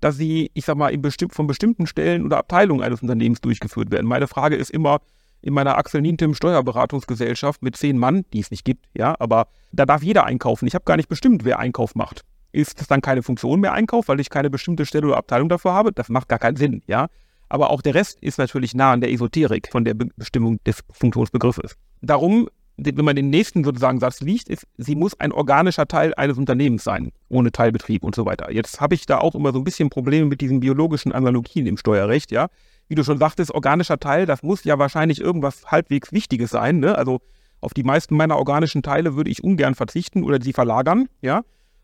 dass 0.00 0.16
sie, 0.16 0.50
ich 0.54 0.64
sag 0.64 0.76
mal, 0.76 0.96
bestimm 0.98 1.30
von 1.30 1.46
bestimmten 1.46 1.86
Stellen 1.86 2.24
oder 2.24 2.38
Abteilungen 2.38 2.82
eines 2.82 3.02
Unternehmens 3.02 3.40
durchgeführt 3.40 3.90
werden. 3.90 4.06
Meine 4.06 4.26
Frage 4.26 4.56
ist 4.56 4.70
immer, 4.70 4.98
in 5.42 5.54
meiner 5.54 5.76
Axel 5.76 6.00
Nientim 6.00 6.34
Steuerberatungsgesellschaft 6.34 7.62
mit 7.62 7.76
zehn 7.76 7.98
Mann, 7.98 8.24
die 8.32 8.40
es 8.40 8.50
nicht 8.50 8.64
gibt, 8.64 8.86
ja, 8.94 9.16
aber 9.18 9.48
da 9.72 9.86
darf 9.86 10.02
jeder 10.02 10.24
einkaufen. 10.24 10.66
Ich 10.66 10.74
habe 10.74 10.84
gar 10.84 10.96
nicht 10.96 11.08
bestimmt, 11.08 11.44
wer 11.44 11.58
Einkauf 11.58 11.94
macht. 11.94 12.24
Ist 12.52 12.80
das 12.80 12.86
dann 12.86 13.00
keine 13.00 13.22
Funktion 13.22 13.60
mehr 13.60 13.72
Einkauf, 13.72 14.08
weil 14.08 14.20
ich 14.20 14.30
keine 14.30 14.50
bestimmte 14.50 14.86
Stelle 14.86 15.08
oder 15.08 15.16
Abteilung 15.16 15.48
dafür 15.48 15.72
habe? 15.72 15.92
Das 15.92 16.08
macht 16.08 16.28
gar 16.28 16.38
keinen 16.38 16.56
Sinn, 16.56 16.82
ja. 16.86 17.08
Aber 17.48 17.70
auch 17.70 17.82
der 17.82 17.94
Rest 17.94 18.18
ist 18.22 18.38
natürlich 18.38 18.74
nah 18.74 18.92
an 18.92 19.00
der 19.00 19.10
Esoterik 19.10 19.68
von 19.70 19.84
der 19.84 19.94
Be 19.94 20.08
Bestimmung 20.16 20.58
des 20.64 20.82
Funktionsbegriffes. 20.90 21.76
Darum 22.00 22.48
wenn 22.76 23.04
man 23.04 23.16
den 23.16 23.30
nächsten 23.30 23.64
sozusagen 23.64 24.00
Satz 24.00 24.20
liest, 24.20 24.48
ist, 24.48 24.66
sie 24.76 24.94
muss 24.94 25.18
ein 25.20 25.32
organischer 25.32 25.86
Teil 25.86 26.14
eines 26.14 26.38
Unternehmens 26.38 26.84
sein, 26.84 27.12
ohne 27.28 27.52
Teilbetrieb 27.52 28.02
und 28.02 28.14
so 28.14 28.24
weiter. 28.24 28.50
Jetzt 28.50 28.80
habe 28.80 28.94
ich 28.94 29.06
da 29.06 29.18
auch 29.18 29.34
immer 29.34 29.52
so 29.52 29.58
ein 29.58 29.64
bisschen 29.64 29.90
Probleme 29.90 30.26
mit 30.26 30.40
diesen 30.40 30.60
biologischen 30.60 31.12
Analogien 31.12 31.66
im 31.66 31.76
Steuerrecht, 31.76 32.30
ja. 32.30 32.48
Wie 32.88 32.94
du 32.94 33.04
schon 33.04 33.18
sagtest, 33.18 33.52
organischer 33.52 33.98
Teil, 33.98 34.26
das 34.26 34.42
muss 34.42 34.64
ja 34.64 34.78
wahrscheinlich 34.78 35.20
irgendwas 35.20 35.66
halbwegs 35.66 36.12
Wichtiges 36.12 36.50
sein, 36.50 36.80
ne? 36.80 36.96
Also 36.96 37.20
auf 37.60 37.74
die 37.74 37.84
meisten 37.84 38.16
meiner 38.16 38.38
organischen 38.38 38.82
Teile 38.82 39.14
würde 39.14 39.30
ich 39.30 39.44
ungern 39.44 39.74
verzichten 39.74 40.24
oder 40.24 40.40
sie 40.40 40.52
verlagern, 40.52 41.08
ja. 41.20 41.42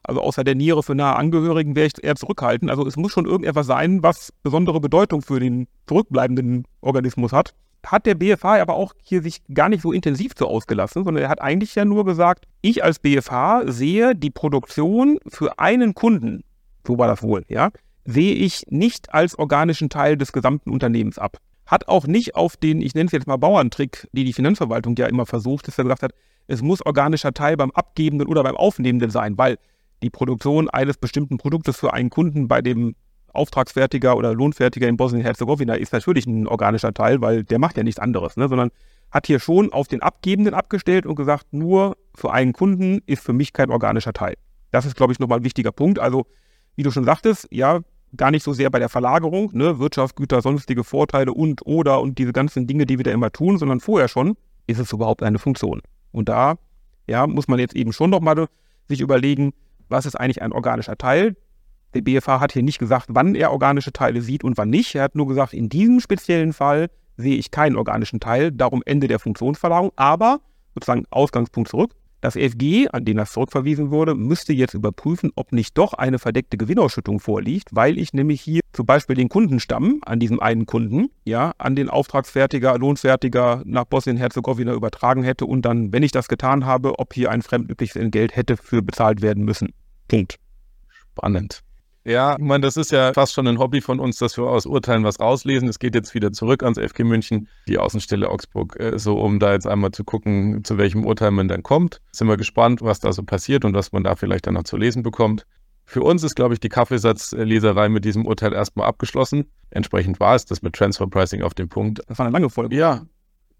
Also 0.08 0.22
außer 0.22 0.42
der 0.42 0.54
Niere 0.54 0.82
für 0.82 0.94
nahe 0.94 1.16
Angehörigen 1.16 1.76
wäre 1.76 1.86
ich 1.86 2.02
eher 2.02 2.16
zurückhaltend. 2.16 2.70
Also 2.70 2.86
es 2.86 2.96
muss 2.96 3.12
schon 3.12 3.26
irgendetwas 3.26 3.66
sein, 3.66 4.02
was 4.02 4.32
besondere 4.42 4.80
Bedeutung 4.80 5.20
für 5.20 5.38
den 5.38 5.68
zurückbleibenden 5.86 6.64
Organismus 6.80 7.32
hat 7.32 7.54
hat 7.86 8.06
der 8.06 8.16
BFH 8.16 8.60
aber 8.60 8.74
auch 8.74 8.92
hier 9.02 9.22
sich 9.22 9.40
gar 9.54 9.68
nicht 9.68 9.82
so 9.82 9.92
intensiv 9.92 10.34
zu 10.34 10.46
ausgelassen, 10.46 11.04
sondern 11.04 11.22
er 11.22 11.30
hat 11.30 11.40
eigentlich 11.40 11.74
ja 11.74 11.84
nur 11.84 12.04
gesagt, 12.04 12.44
ich 12.60 12.82
als 12.82 12.98
BFH 12.98 13.62
sehe 13.66 14.14
die 14.14 14.30
Produktion 14.30 15.18
für 15.28 15.58
einen 15.58 15.94
Kunden, 15.94 16.42
so 16.86 16.98
war 16.98 17.06
das 17.06 17.22
wohl, 17.22 17.44
ja, 17.48 17.70
sehe 18.04 18.34
ich 18.34 18.64
nicht 18.68 19.14
als 19.14 19.38
organischen 19.38 19.90
Teil 19.90 20.16
des 20.16 20.32
gesamten 20.32 20.70
Unternehmens 20.70 21.18
ab. 21.18 21.38
Hat 21.66 21.86
auch 21.88 22.06
nicht 22.06 22.34
auf 22.34 22.56
den, 22.56 22.80
ich 22.80 22.94
nenne 22.94 23.06
es 23.06 23.12
jetzt 23.12 23.26
mal 23.26 23.36
Bauerntrick, 23.36 24.08
die 24.12 24.24
die 24.24 24.32
Finanzverwaltung 24.32 24.96
ja 24.96 25.06
immer 25.06 25.26
versucht, 25.26 25.68
dass 25.68 25.78
er 25.78 25.84
gesagt 25.84 26.02
hat, 26.02 26.12
es 26.46 26.62
muss 26.62 26.84
organischer 26.84 27.34
Teil 27.34 27.56
beim 27.58 27.70
Abgebenden 27.72 28.26
oder 28.26 28.42
beim 28.42 28.56
Aufnehmenden 28.56 29.10
sein, 29.10 29.36
weil 29.36 29.58
die 30.02 30.10
Produktion 30.10 30.68
eines 30.68 30.96
bestimmten 30.96 31.38
Produktes 31.38 31.76
für 31.76 31.92
einen 31.92 32.10
Kunden 32.10 32.48
bei 32.48 32.62
dem 32.62 32.94
Auftragsfertiger 33.32 34.16
oder 34.16 34.34
Lohnfertiger 34.34 34.88
in 34.88 34.96
Bosnien-Herzegowina 34.96 35.74
ist 35.74 35.92
natürlich 35.92 36.26
ein 36.26 36.46
organischer 36.46 36.94
Teil, 36.94 37.20
weil 37.20 37.44
der 37.44 37.58
macht 37.58 37.76
ja 37.76 37.82
nichts 37.82 38.00
anderes, 38.00 38.36
ne? 38.36 38.48
sondern 38.48 38.70
hat 39.10 39.26
hier 39.26 39.40
schon 39.40 39.72
auf 39.72 39.88
den 39.88 40.02
Abgebenden 40.02 40.54
abgestellt 40.54 41.06
und 41.06 41.14
gesagt, 41.14 41.52
nur 41.52 41.96
für 42.14 42.32
einen 42.32 42.52
Kunden 42.52 43.00
ist 43.06 43.22
für 43.22 43.32
mich 43.32 43.52
kein 43.52 43.70
organischer 43.70 44.12
Teil. 44.12 44.34
Das 44.70 44.84
ist, 44.84 44.96
glaube 44.96 45.12
ich, 45.12 45.18
nochmal 45.18 45.38
ein 45.38 45.44
wichtiger 45.44 45.72
Punkt. 45.72 45.98
Also, 45.98 46.26
wie 46.76 46.82
du 46.82 46.90
schon 46.90 47.04
sagtest, 47.04 47.48
ja, 47.50 47.80
gar 48.16 48.30
nicht 48.30 48.42
so 48.42 48.52
sehr 48.52 48.70
bei 48.70 48.78
der 48.78 48.88
Verlagerung, 48.88 49.50
ne, 49.52 49.78
Wirtschaft, 49.78 50.16
Güter, 50.16 50.42
sonstige 50.42 50.84
Vorteile 50.84 51.32
und 51.32 51.64
oder 51.66 52.00
und 52.00 52.18
diese 52.18 52.32
ganzen 52.32 52.66
Dinge, 52.66 52.86
die 52.86 52.98
wir 52.98 53.04
da 53.04 53.10
immer 53.10 53.30
tun, 53.30 53.58
sondern 53.58 53.80
vorher 53.80 54.08
schon, 54.08 54.36
ist 54.66 54.78
es 54.78 54.92
überhaupt 54.92 55.22
eine 55.22 55.38
Funktion. 55.38 55.80
Und 56.12 56.28
da, 56.28 56.56
ja, 57.06 57.26
muss 57.26 57.48
man 57.48 57.58
jetzt 57.58 57.76
eben 57.76 57.92
schon 57.92 58.10
nochmal 58.10 58.46
sich 58.88 59.00
überlegen, 59.00 59.52
was 59.88 60.06
ist 60.06 60.14
eigentlich 60.14 60.42
ein 60.42 60.52
organischer 60.52 60.96
Teil? 60.96 61.36
Der 61.94 62.02
BFH 62.02 62.40
hat 62.40 62.52
hier 62.52 62.62
nicht 62.62 62.78
gesagt, 62.78 63.06
wann 63.08 63.34
er 63.34 63.50
organische 63.50 63.92
Teile 63.92 64.20
sieht 64.20 64.44
und 64.44 64.58
wann 64.58 64.70
nicht. 64.70 64.94
Er 64.94 65.04
hat 65.04 65.14
nur 65.14 65.26
gesagt, 65.26 65.54
in 65.54 65.68
diesem 65.68 66.00
speziellen 66.00 66.52
Fall 66.52 66.90
sehe 67.16 67.36
ich 67.36 67.50
keinen 67.50 67.76
organischen 67.76 68.20
Teil, 68.20 68.52
darum 68.52 68.82
Ende 68.84 69.08
der 69.08 69.18
Funktionsverlagerung. 69.18 69.92
Aber, 69.96 70.40
sozusagen 70.74 71.04
Ausgangspunkt 71.10 71.70
zurück, 71.70 71.92
das 72.20 72.34
FG, 72.34 72.88
an 72.88 73.04
den 73.04 73.16
das 73.16 73.32
zurückverwiesen 73.32 73.90
wurde, 73.90 74.16
müsste 74.16 74.52
jetzt 74.52 74.74
überprüfen, 74.74 75.30
ob 75.36 75.52
nicht 75.52 75.78
doch 75.78 75.92
eine 75.92 76.18
verdeckte 76.18 76.56
Gewinnausschüttung 76.56 77.20
vorliegt, 77.20 77.68
weil 77.70 77.96
ich 77.96 78.12
nämlich 78.12 78.40
hier 78.40 78.60
zum 78.72 78.86
Beispiel 78.86 79.14
den 79.14 79.28
Kundenstamm 79.28 80.00
an 80.04 80.18
diesem 80.18 80.40
einen 80.40 80.66
Kunden, 80.66 81.10
ja, 81.24 81.52
an 81.58 81.76
den 81.76 81.88
Auftragsfertiger, 81.88 82.76
Lohnfertiger 82.76 83.62
nach 83.64 83.84
Bosnien-Herzegowina 83.84 84.72
übertragen 84.72 85.22
hätte 85.22 85.46
und 85.46 85.62
dann, 85.62 85.92
wenn 85.92 86.02
ich 86.02 86.10
das 86.10 86.28
getan 86.28 86.66
habe, 86.66 86.98
ob 86.98 87.14
hier 87.14 87.30
ein 87.30 87.42
fremdübliches 87.42 87.96
Entgelt 87.96 88.34
hätte 88.34 88.56
für 88.56 88.82
bezahlt 88.82 89.22
werden 89.22 89.44
müssen. 89.44 89.72
Punkt. 90.08 90.36
Spannend. 90.88 91.62
Ja, 92.04 92.36
ich 92.38 92.44
meine, 92.44 92.62
das 92.62 92.78
ist 92.78 92.90
ja 92.90 93.12
fast 93.12 93.34
schon 93.34 93.46
ein 93.46 93.58
Hobby 93.58 93.82
von 93.82 94.00
uns, 94.00 94.16
dass 94.16 94.38
wir 94.38 94.44
aus 94.44 94.64
Urteilen 94.64 95.04
was 95.04 95.20
rauslesen. 95.20 95.68
Es 95.68 95.78
geht 95.78 95.94
jetzt 95.94 96.14
wieder 96.14 96.32
zurück 96.32 96.62
ans 96.62 96.78
FG 96.78 97.04
München, 97.04 97.48
die 97.68 97.76
Außenstelle 97.76 98.30
Augsburg, 98.30 98.80
äh, 98.80 98.98
so 98.98 99.20
um 99.20 99.38
da 99.38 99.52
jetzt 99.52 99.66
einmal 99.66 99.90
zu 99.90 100.04
gucken, 100.04 100.64
zu 100.64 100.78
welchem 100.78 101.04
Urteil 101.04 101.32
man 101.32 101.48
dann 101.48 101.62
kommt. 101.62 102.00
Sind 102.10 102.28
wir 102.28 102.38
gespannt, 102.38 102.80
was 102.80 103.00
da 103.00 103.12
so 103.12 103.22
passiert 103.24 103.66
und 103.66 103.74
was 103.74 103.92
man 103.92 104.04
da 104.04 104.16
vielleicht 104.16 104.46
dann 104.46 104.54
noch 104.54 104.62
zu 104.62 104.78
lesen 104.78 105.02
bekommt. 105.02 105.46
Für 105.84 106.02
uns 106.02 106.22
ist, 106.22 106.34
glaube 106.34 106.54
ich, 106.54 106.60
die 106.60 106.70
Kaffeesatzleserei 106.70 107.90
mit 107.90 108.06
diesem 108.06 108.24
Urteil 108.26 108.54
erstmal 108.54 108.86
abgeschlossen. 108.86 109.44
Entsprechend 109.70 110.18
war 110.18 110.34
es 110.34 110.46
das 110.46 110.62
mit 110.62 110.74
Transfer 110.74 111.08
Pricing 111.08 111.42
auf 111.42 111.52
dem 111.52 111.68
Punkt. 111.68 112.00
Das 112.08 112.18
war 112.18 112.26
eine 112.26 112.32
lange 112.32 112.48
Folge. 112.48 112.76
Ja, 112.76 113.06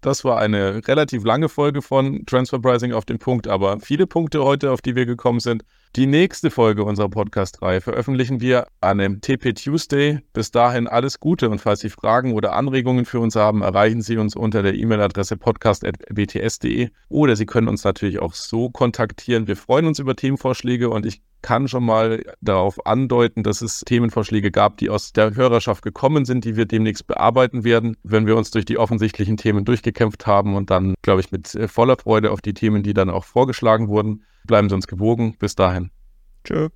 das 0.01 0.23
war 0.23 0.39
eine 0.39 0.87
relativ 0.87 1.23
lange 1.23 1.49
Folge 1.49 1.81
von 1.81 2.25
Transfer 2.25 2.59
Pricing 2.59 2.93
auf 2.93 3.05
den 3.05 3.19
Punkt, 3.19 3.47
aber 3.47 3.79
viele 3.79 4.07
Punkte 4.07 4.43
heute, 4.43 4.71
auf 4.71 4.81
die 4.81 4.95
wir 4.95 5.05
gekommen 5.05 5.39
sind. 5.39 5.63
Die 5.95 6.05
nächste 6.05 6.51
Folge 6.51 6.83
unserer 6.83 7.09
Podcast-Reihe 7.09 7.81
veröffentlichen 7.81 8.41
wir 8.41 8.67
an 8.79 8.99
dem 8.99 9.21
TP 9.21 9.53
Tuesday. 9.53 10.19
Bis 10.33 10.51
dahin 10.51 10.87
alles 10.87 11.19
Gute 11.19 11.49
und 11.49 11.59
falls 11.59 11.79
Sie 11.79 11.89
Fragen 11.89 12.33
oder 12.33 12.53
Anregungen 12.53 13.05
für 13.05 13.19
uns 13.19 13.35
haben, 13.35 13.63
erreichen 13.63 14.01
Sie 14.01 14.17
uns 14.17 14.35
unter 14.35 14.61
der 14.61 14.75
E-Mail-Adresse 14.75 15.37
podcast.bts.de 15.37 16.89
oder 17.09 17.35
Sie 17.35 17.45
können 17.47 17.67
uns 17.67 17.83
natürlich 17.83 18.19
auch 18.19 18.35
so 18.35 18.69
kontaktieren. 18.69 19.47
Wir 19.47 19.57
freuen 19.57 19.87
uns 19.87 19.97
über 19.97 20.15
Themenvorschläge 20.15 20.89
und 20.89 21.05
ich 21.07 21.21
kann 21.41 21.67
schon 21.67 21.85
mal 21.85 22.23
darauf 22.41 22.85
andeuten, 22.85 23.43
dass 23.43 23.61
es 23.61 23.81
Themenvorschläge 23.81 24.51
gab, 24.51 24.77
die 24.77 24.89
aus 24.89 25.13
der 25.13 25.35
Hörerschaft 25.35 25.83
gekommen 25.83 26.25
sind, 26.25 26.45
die 26.45 26.55
wir 26.55 26.65
demnächst 26.65 27.07
bearbeiten 27.07 27.63
werden, 27.63 27.97
wenn 28.03 28.27
wir 28.27 28.35
uns 28.35 28.51
durch 28.51 28.65
die 28.65 28.77
offensichtlichen 28.77 29.37
Themen 29.37 29.65
durchgekämpft 29.65 30.27
haben 30.27 30.55
und 30.55 30.69
dann, 30.69 30.95
glaube 31.01 31.21
ich, 31.21 31.31
mit 31.31 31.55
äh, 31.55 31.67
voller 31.67 31.97
Freude 31.97 32.31
auf 32.31 32.41
die 32.41 32.53
Themen, 32.53 32.83
die 32.83 32.93
dann 32.93 33.09
auch 33.09 33.23
vorgeschlagen 33.23 33.87
wurden. 33.87 34.23
Bleiben 34.45 34.69
Sie 34.69 34.75
uns 34.75 34.87
gewogen. 34.87 35.35
Bis 35.37 35.55
dahin. 35.55 35.91
Tschö. 36.43 36.69